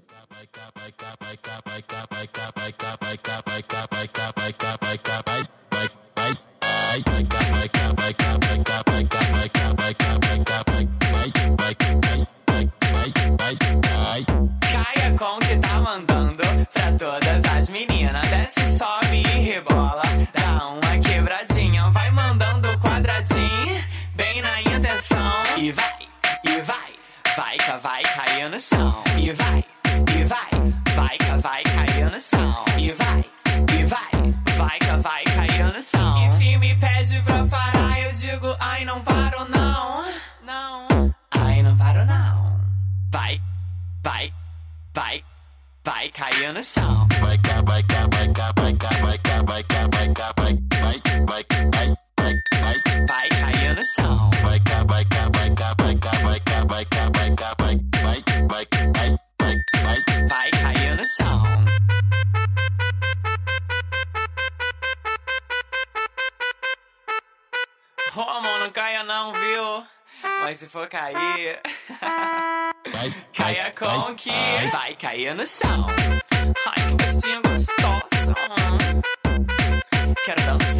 Quadradinho, 23.21 23.83
bem 24.15 24.41
na 24.41 24.61
intenção. 24.61 25.43
E 25.57 25.71
vai, 25.71 26.07
e 26.45 26.61
vai, 26.61 26.91
vai 27.35 27.57
que 27.57 27.71
vai 27.77 28.03
cair 28.03 28.49
no 28.49 28.59
chão. 28.59 29.03
E 29.17 29.31
vai, 29.31 29.63
e 29.85 30.23
vai, 30.23 30.49
vai 30.95 31.17
que 31.17 31.41
vai 31.41 31.63
cair 31.63 32.11
no 32.11 32.19
chão. 32.19 32.65
E 32.77 32.91
vai, 32.91 33.25
e 33.77 33.83
vai, 33.83 34.57
vai 34.57 34.79
que 34.79 34.97
vai 34.97 35.23
cair 35.23 35.73
no 35.73 35.81
chão. 35.81 36.17
E 36.25 36.37
se 36.37 36.57
me 36.57 36.75
pede 36.75 37.21
pra 37.21 37.45
parar, 37.45 37.99
eu 37.99 38.11
digo, 38.13 38.55
ai, 38.59 38.85
não 38.85 39.01
paro 39.01 39.45
não. 39.49 40.03
Não, 40.43 41.13
ai, 41.31 41.61
não 41.61 41.77
paro 41.77 42.05
não. 42.05 42.59
Vai, 43.11 43.41
vai, 44.03 44.33
vai, 44.93 45.23
vai 45.83 46.09
cair 46.09 46.53
no 46.53 46.63
chão. 46.63 47.07
Vai 47.19 47.37
cá, 47.37 47.61
vai 47.61 47.83
cá, 47.83 48.07
vai 48.11 48.27
cá, 48.29 48.51
vai 48.55 48.73
cá, 48.73 48.89
vai 49.01 49.17
cá, 49.17 49.43
vai 49.43 49.63
cá, 49.63 49.87
vai 49.91 50.09
cá, 50.09 50.30
Amor, 68.13 68.59
não 68.59 68.69
caia 68.71 69.03
não, 69.03 69.31
viu? 69.31 69.87
Mas 70.41 70.59
se 70.59 70.67
for 70.67 70.87
cair... 70.87 71.61
Caia 73.33 73.71
com 73.71 74.13
que 74.15 74.31
vai 74.71 74.95
cair 74.95 75.33
no 75.33 75.47
chão. 75.47 75.87
Ai, 76.65 76.97
que 76.97 77.05
gostinho 77.05 77.41
gostoso. 77.41 78.33
Quero 80.25 80.41
dançar. 80.43 80.70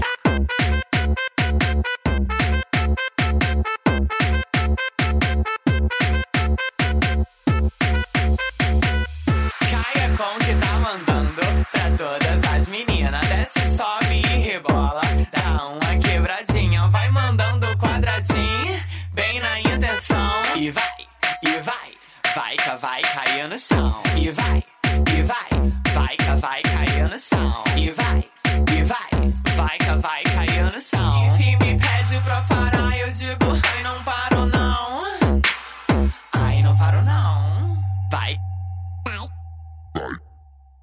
Bem 19.14 19.40
na 19.40 19.60
intenção. 19.60 20.42
E 20.56 20.70
vai, 20.70 21.08
e 21.44 21.60
vai, 21.60 21.92
vai 22.36 22.56
que 22.56 22.76
vai 22.78 23.02
cair 23.02 23.48
no 23.48 23.58
chão. 23.58 24.04
E 24.16 24.30
vai, 24.32 24.64
e 25.12 25.24
vai, 25.24 25.72
vai 25.94 26.18
que 26.18 26.36
vai 26.40 26.62
cair 26.62 27.10
no 27.10 27.20
chão. 27.20 27.64
E 27.76 27.92
vai, 27.92 28.24
e 28.72 28.84
vai, 28.84 29.10
vai 29.56 29.78
que 29.78 29.96
vai 29.96 30.24
cair 30.24 30.64
no 30.66 30.82
chão. 30.82 31.28
E 31.28 31.38
se 31.38 31.56
me 31.56 31.80
pede 31.80 32.24
pra 32.24 32.42
parar, 32.42 32.98
eu 32.98 33.12
digo, 33.12 33.46
ai, 33.76 33.84
não 33.84 34.04
paro 34.04 34.46
não. 34.46 35.02
Ai, 36.34 36.62
não 36.62 36.78
paro 36.78 37.02
não. 37.02 37.78
Vai, 38.12 38.38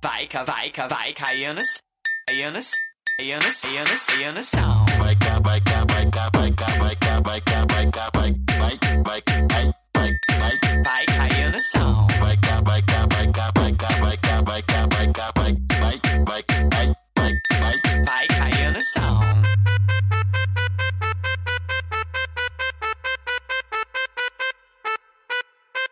vai 0.03 0.26
que 0.26 0.45
vai 0.45 0.70
que 0.70 0.86
vai 0.89 1.12
cair 1.12 1.55
no 1.55 1.61
chão. 1.61 1.78
Cair 2.28 2.53
no 2.53 2.62
chão. 2.62 2.78
Cair 3.18 4.32
no 4.32 4.43
chão. 4.43 4.84
Vai 4.99 5.14
cá, 5.16 5.41
vai 5.41 5.61
cá, 5.61 5.84
vai 5.89 6.07
cá, 6.07 6.28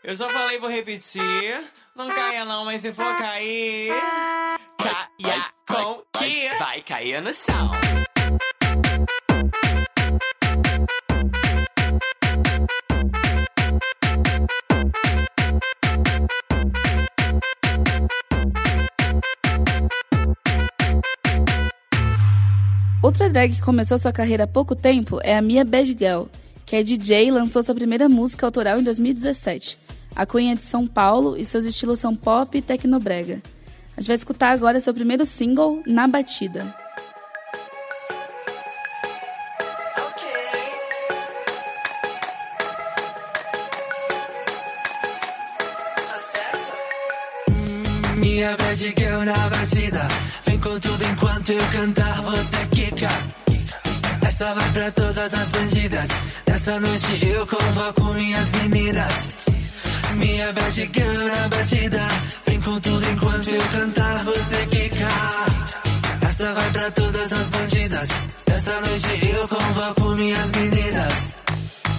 Eu 0.07 0.15
só 0.15 0.31
falei, 0.31 0.61
vou 0.61 0.71
repetir. 0.71 1.65
Não 1.97 2.09
caia 2.09 2.45
não, 2.45 2.65
mas 2.65 2.81
se 2.81 2.93
for 2.93 3.17
cair, 3.17 3.93
caia 4.79 5.51
com 5.67 6.03
que 6.17 6.49
vai 6.61 6.81
cair 6.81 7.21
no 7.21 7.35
chão. 7.35 7.73
Outra 23.07 23.31
drag 23.31 23.55
que 23.55 23.63
começou 23.63 23.97
sua 24.01 24.13
carreira 24.13 24.43
há 24.43 24.47
pouco 24.49 24.75
tempo 24.75 25.21
é 25.23 25.37
a 25.37 25.41
Mia 25.41 25.65
Bad 25.65 25.97
Girl, 25.97 26.25
que 26.67 26.75
é 26.75 26.83
DJ 26.83 27.29
e 27.29 27.31
lançou 27.31 27.63
sua 27.63 27.73
primeira 27.73 28.09
música 28.09 28.45
autoral 28.45 28.81
em 28.81 28.83
2017. 28.83 29.79
A 30.17 30.27
Queen 30.27 30.51
é 30.51 30.55
de 30.57 30.65
São 30.65 30.89
Paulo 30.89 31.37
e 31.37 31.45
seus 31.45 31.65
estilos 31.65 32.01
são 32.01 32.17
pop 32.17 32.59
e 32.59 32.61
tecnobrega. 32.61 33.41
A 33.97 34.01
gente 34.01 34.09
vai 34.09 34.17
escutar 34.17 34.51
agora 34.51 34.81
seu 34.81 34.93
primeiro 34.93 35.25
single, 35.25 35.85
Na 35.87 36.09
Batida. 36.09 36.86
Com 50.67 50.81
tudo 50.81 51.05
enquanto 51.05 51.53
eu 51.53 51.65
cantar, 51.69 52.21
você 52.23 52.67
quica. 52.73 53.09
Essa 54.27 54.53
vai 54.55 54.73
pra 54.73 54.91
todas 54.91 55.33
as 55.33 55.49
bandidas. 55.51 56.11
Nessa 56.47 56.81
noite 56.81 57.25
eu 57.25 57.47
convoco 57.47 58.13
minhas 58.15 58.51
meninas. 58.51 59.47
Minha 60.17 60.53
bad 60.53 60.91
girl 60.93 61.29
na 61.29 61.47
batida. 61.49 62.01
Vem 62.47 62.61
com 62.61 62.81
tudo 62.81 63.09
enquanto 63.11 63.49
eu 63.49 63.63
cantar, 63.69 64.25
você 64.25 64.67
quica. 64.67 65.07
Essa 66.29 66.53
vai 66.55 66.71
pra 66.71 66.91
todas 66.91 67.33
as 67.33 67.49
bandidas. 67.51 68.09
Essa 68.47 68.81
noite 68.81 69.37
eu 69.37 69.47
convoco 69.49 70.17
minhas 70.17 70.51
meninas. 70.51 71.37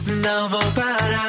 Não 0.05 0.49
vou 0.49 0.71
parar, 0.73 1.23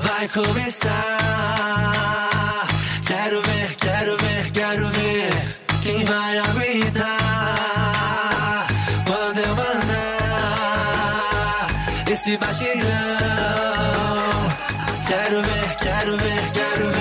vai 0.00 0.28
começar. 0.28 2.29
Esse 12.30 12.36
batidão. 12.36 12.86
Quero 15.06 15.42
ver, 15.42 15.76
quero 15.76 16.16
ver, 16.16 16.50
quero 16.52 16.90
ver. 16.90 17.00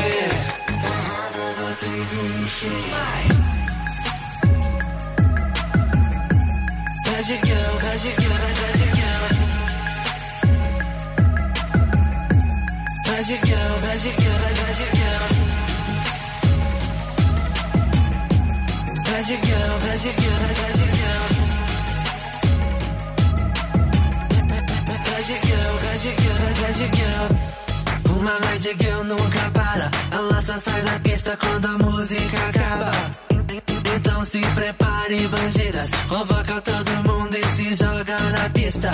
Girl, 7.30 7.76
bad 7.80 8.02
girl, 8.02 8.46
bad 8.60 8.82
girl. 8.96 9.30
Bad 13.06 13.30
girl, 13.46 13.74
bad 13.82 14.04
girl, 14.20 14.40
bad 14.40 14.82
girl. 20.18 20.40
Bad 20.56 20.79
bad 25.30 25.48
girl, 25.48 25.74
bad 25.84 26.02
girl. 26.22 26.40
Bad 26.62 26.96
girl. 26.98 27.28
Uma 28.18 28.40
bad 28.40 28.66
girl 28.80 29.04
nunca 29.04 29.52
para. 29.54 29.92
Ela 30.12 30.42
só 30.42 30.58
sai 30.58 30.82
da 30.82 31.00
pista 31.00 31.38
quando 31.38 31.66
a 31.66 31.78
música 31.78 32.38
acaba. 32.50 32.92
Então 33.96 34.26
se 34.26 34.40
prepare, 34.40 35.28
bandidas. 35.28 35.90
Convoca 36.08 36.62
todo 36.62 36.92
mundo 37.08 37.36
e 37.36 37.44
se 37.56 37.74
joga 37.76 38.20
na 38.20 38.50
pista. 38.50 38.92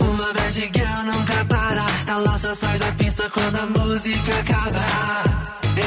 Uma 0.00 0.32
bad 0.32 0.60
girl 0.60 1.02
nunca 1.06 1.44
para. 1.46 1.86
Ela 2.06 2.38
só 2.38 2.54
sai 2.54 2.78
da 2.78 2.92
pista 2.92 3.30
quando 3.30 3.56
a 3.56 3.66
música 3.66 4.32
acaba. 4.40 4.84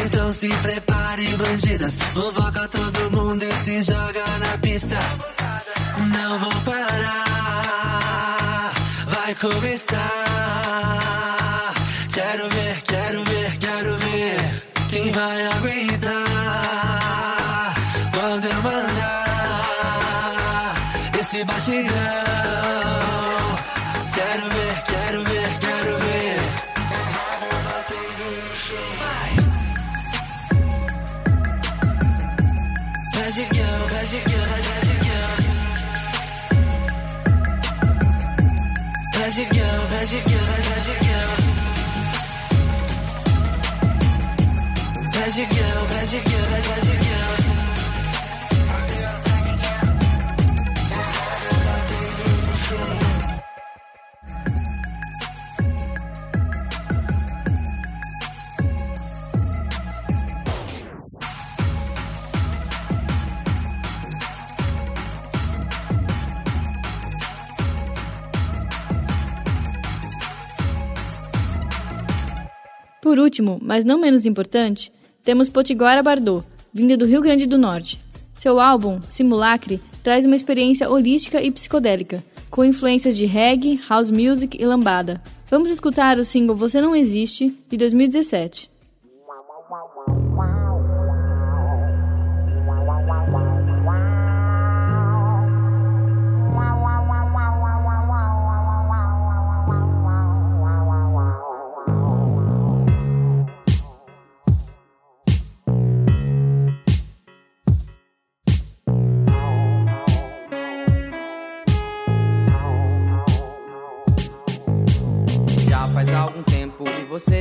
Então 0.06 0.34
se 0.34 0.50
prepare, 0.50 1.38
bandidas. 1.38 1.98
Convoca 2.14 2.68
todo 2.68 3.12
mundo 3.12 3.44
e 3.44 3.54
se 3.64 3.82
joga 3.84 4.26
na 4.40 4.58
pista. 4.58 4.98
Não 6.14 6.40
vou 6.40 6.62
parar, 6.62 7.27
vai 9.28 9.36
começar. 9.36 9.98
Quero 12.14 12.50
ver, 12.50 12.82
quero 12.84 13.24
ver, 13.26 13.58
quero 13.58 13.98
ver 13.98 14.64
quem 14.90 15.12
vai 15.12 15.46
aguentar 15.48 16.14
quando 18.14 18.46
eu 18.46 18.62
mandar 18.62 19.96
esse 21.20 21.44
batidão. 21.44 22.27
Girl, 40.10 40.24
bad 40.24 40.26
girl, 40.30 40.58
bad 40.70 40.90
girl. 41.04 41.38
Bad 45.12 45.36
girl, 45.52 45.86
bad 45.88 46.12
girl, 46.24 46.48
bad 46.50 47.48
girl. 47.48 47.57
Por 73.08 73.20
último, 73.20 73.58
mas 73.62 73.86
não 73.86 73.98
menos 73.98 74.26
importante, 74.26 74.92
temos 75.24 75.48
Potiguara 75.48 76.04
Bardot, 76.04 76.46
vinda 76.74 76.98
do 76.98 77.06
Rio 77.06 77.22
Grande 77.22 77.46
do 77.46 77.58
Norte. 77.58 78.02
Seu 78.36 78.60
álbum, 78.60 79.00
Simulacre, 79.08 79.80
traz 80.04 80.26
uma 80.26 80.36
experiência 80.36 80.90
holística 80.90 81.42
e 81.42 81.50
psicodélica, 81.50 82.22
com 82.50 82.66
influências 82.66 83.16
de 83.16 83.26
reggae, 83.26 83.80
house 83.88 84.12
music 84.12 84.62
e 84.62 84.66
lambada. 84.66 85.24
Vamos 85.50 85.70
escutar 85.72 86.20
o 86.20 86.26
single 86.26 86.58
Você 86.58 86.82
Não 86.82 86.94
Existe, 86.94 87.58
de 87.70 87.78
2017. 87.78 88.70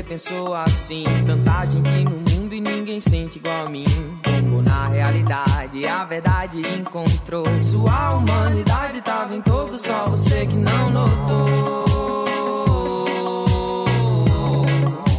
Pensou 0.06 0.54
assim? 0.54 1.04
Tanta 1.26 1.66
gente 1.66 2.04
no 2.04 2.16
mundo 2.30 2.54
e 2.54 2.60
ninguém 2.60 3.00
sente 3.00 3.38
igual 3.38 3.66
a 3.66 3.68
mim. 3.68 3.84
Como 4.24 4.62
na 4.62 4.88
realidade 4.88 5.86
a 5.86 6.04
verdade 6.04 6.60
encontrou. 6.60 7.60
Sua 7.60 8.14
humanidade 8.14 9.02
tava 9.02 9.34
em 9.34 9.42
todo, 9.42 9.78
só 9.78 10.06
você 10.06 10.46
que 10.46 10.56
não 10.56 10.90
notou. 10.90 11.84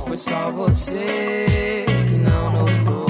Foi 0.08 0.18
só 0.18 0.52
você 0.52 1.86
que 2.08 2.16
não 2.16 2.52
notou. 2.52 3.06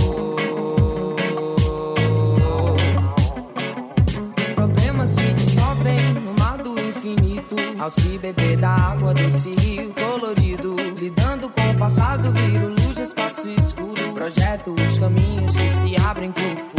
Problemas 4.55 5.09
se 5.11 5.33
dissolvem 5.33 6.13
no 6.13 6.33
mar 6.39 6.57
do 6.57 6.79
infinito. 6.79 7.55
Ao 7.79 7.91
se 7.91 8.17
beber 8.17 8.57
da 8.57 8.69
água 8.69 9.13
desse 9.13 9.53
rio 9.55 9.93
colorido 9.93 10.76
passado, 11.77 12.31
viro 12.31 12.69
luz 12.69 12.97
espaço 12.97 13.47
escuro 13.49 14.13
Projeto 14.13 14.73
os 14.73 14.97
caminhos 14.97 15.55
que 15.55 15.69
se 15.69 15.95
abrem 16.07 16.31
pro 16.31 16.57
futuro 16.57 16.76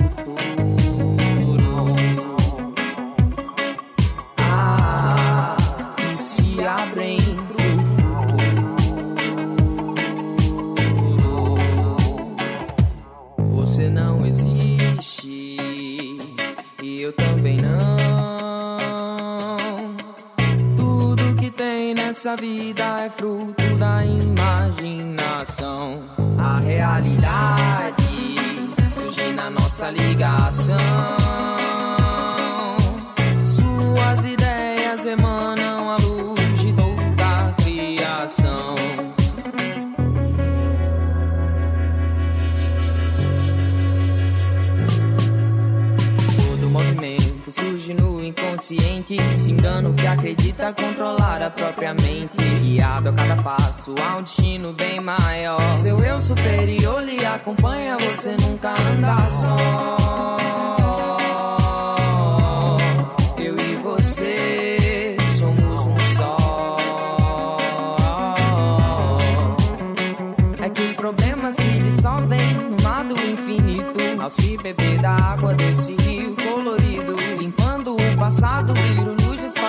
nossa 29.79 29.91
ligação. 29.93 31.18
Inconsciente. 48.49 49.17
Se 49.37 49.51
engano 49.51 49.95
que 49.95 50.07
acredita 50.07 50.73
controlar 50.73 51.43
a 51.43 51.51
própria 51.51 51.95
mente. 51.95 52.37
Guiado 52.37 53.11
a 53.11 53.13
cada 53.13 53.37
passo 53.37 53.95
a 53.99 54.19
um 54.19 54.23
destino 54.23 54.73
bem 54.73 55.01
maior. 55.01 55.75
Seu 55.77 56.03
eu 56.03 56.21
superior 56.21 57.03
lhe 57.03 57.25
acompanha, 57.25 57.97
você 57.99 58.37
nunca 58.41 58.71
anda 58.71 59.27
só. 59.31 60.37
Eu 63.39 63.57
e 63.59 63.77
você 63.77 65.17
somos 65.39 65.87
um 65.87 65.99
só. 66.17 66.39
almas 71.49 71.57
se 71.57 71.81
dissolvem 71.81 72.55
no 72.55 72.83
mar 72.83 73.05
do 73.05 73.19
infinito. 73.19 73.99
Ao 74.21 74.31
se 74.31 74.57
beber 74.59 75.01
da 75.01 75.13
água 75.13 75.55
desse 75.55 75.98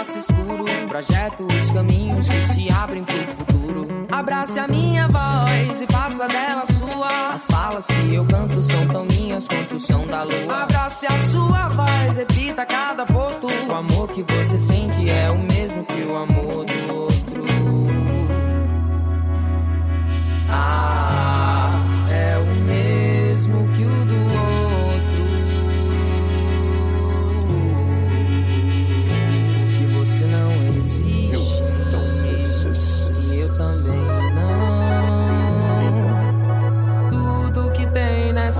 espaço 0.10 0.18
escuro. 0.18 0.66
Projeto 0.88 1.46
os 1.46 1.72
caminhos 1.72 2.28
que 2.28 2.42
se 2.42 2.72
abrem 2.72 3.04
pro 3.04 3.28
futuro. 3.28 3.88
Abrace 4.12 4.60
a 4.60 4.68
minha 4.68 5.08
voz 5.08 5.82
e 5.82 5.88
faça 5.88 6.28
dela 6.28 6.66
sua. 6.66 7.34
As 7.34 7.46
falas 7.46 7.86
que 7.86 8.16
eu 8.16 8.26
canto 8.26 8.64
são 8.64 8.88
tão 8.88 9.06
minhas 9.06 9.48
quanto 9.48 9.76
o 9.76 9.80
som 9.80 10.08
da 10.08 10.24
lua. 10.24 10.64
Abrace 10.64 11.06
a 11.06 11.18
sua 11.32 11.70
voz, 11.70 12.16
repita 12.16 12.66
cada 12.66 13.06
ponto. 13.06 13.19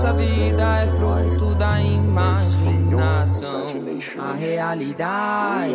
nessa 0.00 0.12
vida 0.14 0.62
é 0.62 0.86
fruto 0.96 1.54
da 1.56 1.78
imaginação. 1.80 3.66
A 4.18 4.32
realidade 4.34 5.74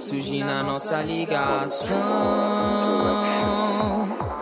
surge 0.00 0.42
na 0.42 0.62
nossa 0.62 1.02
ligação. 1.02 1.98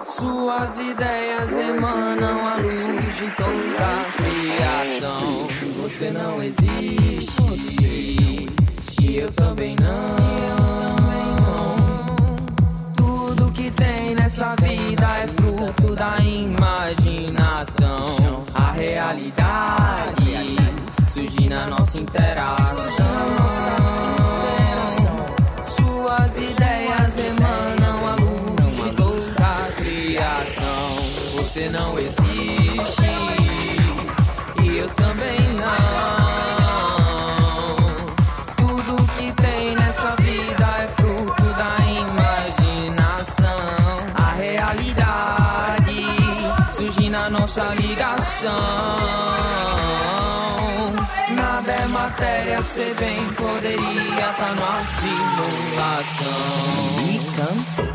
Suas 0.07 0.79
ideias 0.79 1.57
emanam 1.57 2.39
a 2.41 2.55
luz 2.57 2.77
de 3.17 3.31
toda 3.33 3.87
a 3.87 4.05
criação. 4.13 5.49
Você 5.83 6.11
não 6.11 6.41
existe, 6.43 7.43
e 9.03 9.17
eu 9.17 9.33
também 9.33 9.75
não. 9.77 10.17
Tudo 12.97 13.53
que 13.53 13.71
tem 13.71 14.15
nessa 14.15 14.55
vida 14.57 15.07
é 15.19 15.27
fruto 15.29 15.95
da 15.95 16.17
imaginação. 16.19 18.18
Realidade 18.99 20.57
surge 21.07 21.49
na 21.49 21.69
nossa 21.69 21.99
interação. 22.01 22.88
Se 52.69 52.95
bem 53.01 53.17
poderia 53.35 54.31
estar 54.31 54.55
numa 54.55 54.85
simulação. 54.85 56.29
E 57.09 57.19
canto. 57.37 57.89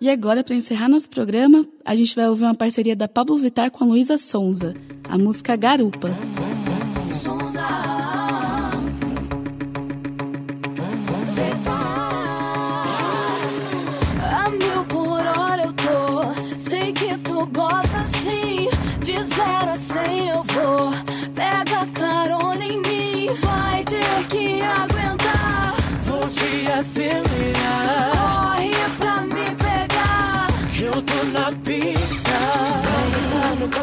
E 0.00 0.10
agora, 0.10 0.42
para 0.42 0.56
encerrar 0.56 0.88
nosso 0.88 1.08
programa, 1.08 1.64
a 1.84 1.94
gente 1.94 2.16
vai 2.16 2.28
ouvir 2.28 2.42
uma 2.42 2.54
parceria 2.54 2.96
da 2.96 3.06
Pablo 3.06 3.38
Vittar 3.38 3.70
com 3.70 3.84
a 3.84 3.86
Luísa 3.86 4.18
Sonza, 4.18 4.74
a 5.08 5.16
música 5.16 5.54
Garupa. 5.54 6.10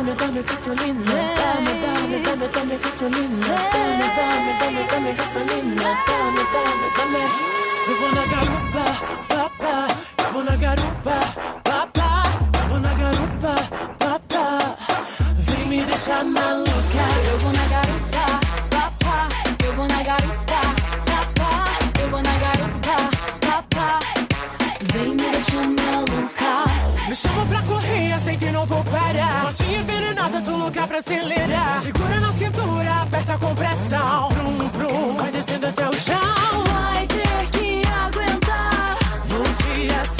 Dame, 0.09 0.17
dame, 0.21 0.41
gasolina. 0.41 1.05
Dame, 1.05 1.73
dame, 1.81 2.23
dame, 2.23 2.47
dame 2.47 2.77
gasolina. 2.77 3.45
Dame, 3.73 4.07
dame, 4.17 4.51
dame, 4.59 4.83
dame 4.89 5.13
gasolina. 5.13 5.83
Dame, 6.07 6.43
dame, 6.53 6.87
dame. 6.97 7.23
Eu 7.87 7.95
vou 7.95 8.11
na 8.15 8.25
garupa, 8.25 8.85
papá. 9.29 9.87
Eu 10.17 10.33
vou 10.33 10.43
na 10.43 10.55
garupa, 10.55 11.19
papá. 11.63 12.23
Eu 12.59 12.69
vou 12.69 12.79
na 12.79 12.93
garupa, 12.95 13.53
papá. 13.99 14.75
Vem 15.37 15.65
me 15.67 15.83
deixar 15.83 16.25
maluca. 16.25 16.68
Vou 28.69 28.83
parar. 28.85 29.45
Notinha 29.45 29.79
envenenada, 29.79 30.41
tô 30.41 30.55
louca 30.55 30.87
pra 30.87 30.99
acelerar. 30.99 31.81
Segura 31.81 32.19
na 32.19 32.31
cintura, 32.33 33.01
aperta 33.01 33.37
com 33.37 33.55
pressão. 33.55 34.29
Vrum, 34.29 34.69
vrum, 34.69 35.13
vai 35.15 35.31
descendo 35.31 35.67
até 35.67 35.89
o 35.89 35.93
chão. 35.97 36.63
Vai 36.67 37.07
ter 37.07 37.49
que 37.51 37.81
aguentar. 37.87 38.97
Vou 39.25 39.43
te 39.43 39.91
acelerar. 39.91 40.18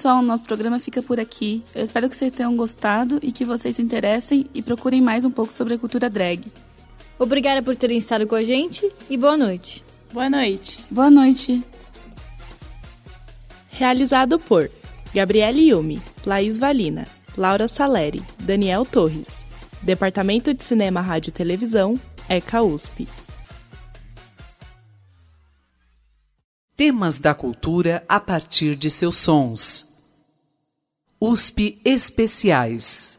Pessoal. 0.00 0.22
Nosso 0.22 0.44
programa 0.44 0.78
fica 0.78 1.02
por 1.02 1.20
aqui. 1.20 1.62
Eu 1.74 1.82
espero 1.82 2.08
que 2.08 2.16
vocês 2.16 2.32
tenham 2.32 2.56
gostado 2.56 3.18
e 3.22 3.30
que 3.30 3.44
vocês 3.44 3.76
se 3.76 3.82
interessem 3.82 4.46
e 4.54 4.62
procurem 4.62 4.98
mais 4.98 5.26
um 5.26 5.30
pouco 5.30 5.52
sobre 5.52 5.74
a 5.74 5.78
cultura 5.78 6.08
drag. 6.08 6.50
Obrigada 7.18 7.62
por 7.62 7.76
terem 7.76 7.98
estado 7.98 8.26
com 8.26 8.34
a 8.34 8.42
gente 8.42 8.90
e 9.10 9.16
boa 9.18 9.36
noite. 9.36 9.84
Boa 10.10 10.30
noite. 10.30 10.82
Boa 10.90 11.10
noite. 11.10 11.62
Realizado 13.68 14.38
por 14.38 14.70
Gabriele 15.14 15.68
Yumi, 15.68 16.00
Laís 16.24 16.58
Valina, 16.58 17.06
Laura 17.36 17.68
Saleri, 17.68 18.22
Daniel 18.38 18.86
Torres. 18.86 19.44
Departamento 19.82 20.54
de 20.54 20.64
Cinema, 20.64 21.02
Rádio 21.02 21.28
e 21.28 21.32
Televisão, 21.32 22.00
ECA 22.26 22.62
USP. 22.62 23.06
Temas 26.74 27.18
da 27.18 27.34
cultura 27.34 28.02
a 28.08 28.18
partir 28.18 28.74
de 28.74 28.88
seus 28.88 29.18
sons. 29.18 29.89
USP 31.22 31.78
Especiais. 31.84 33.09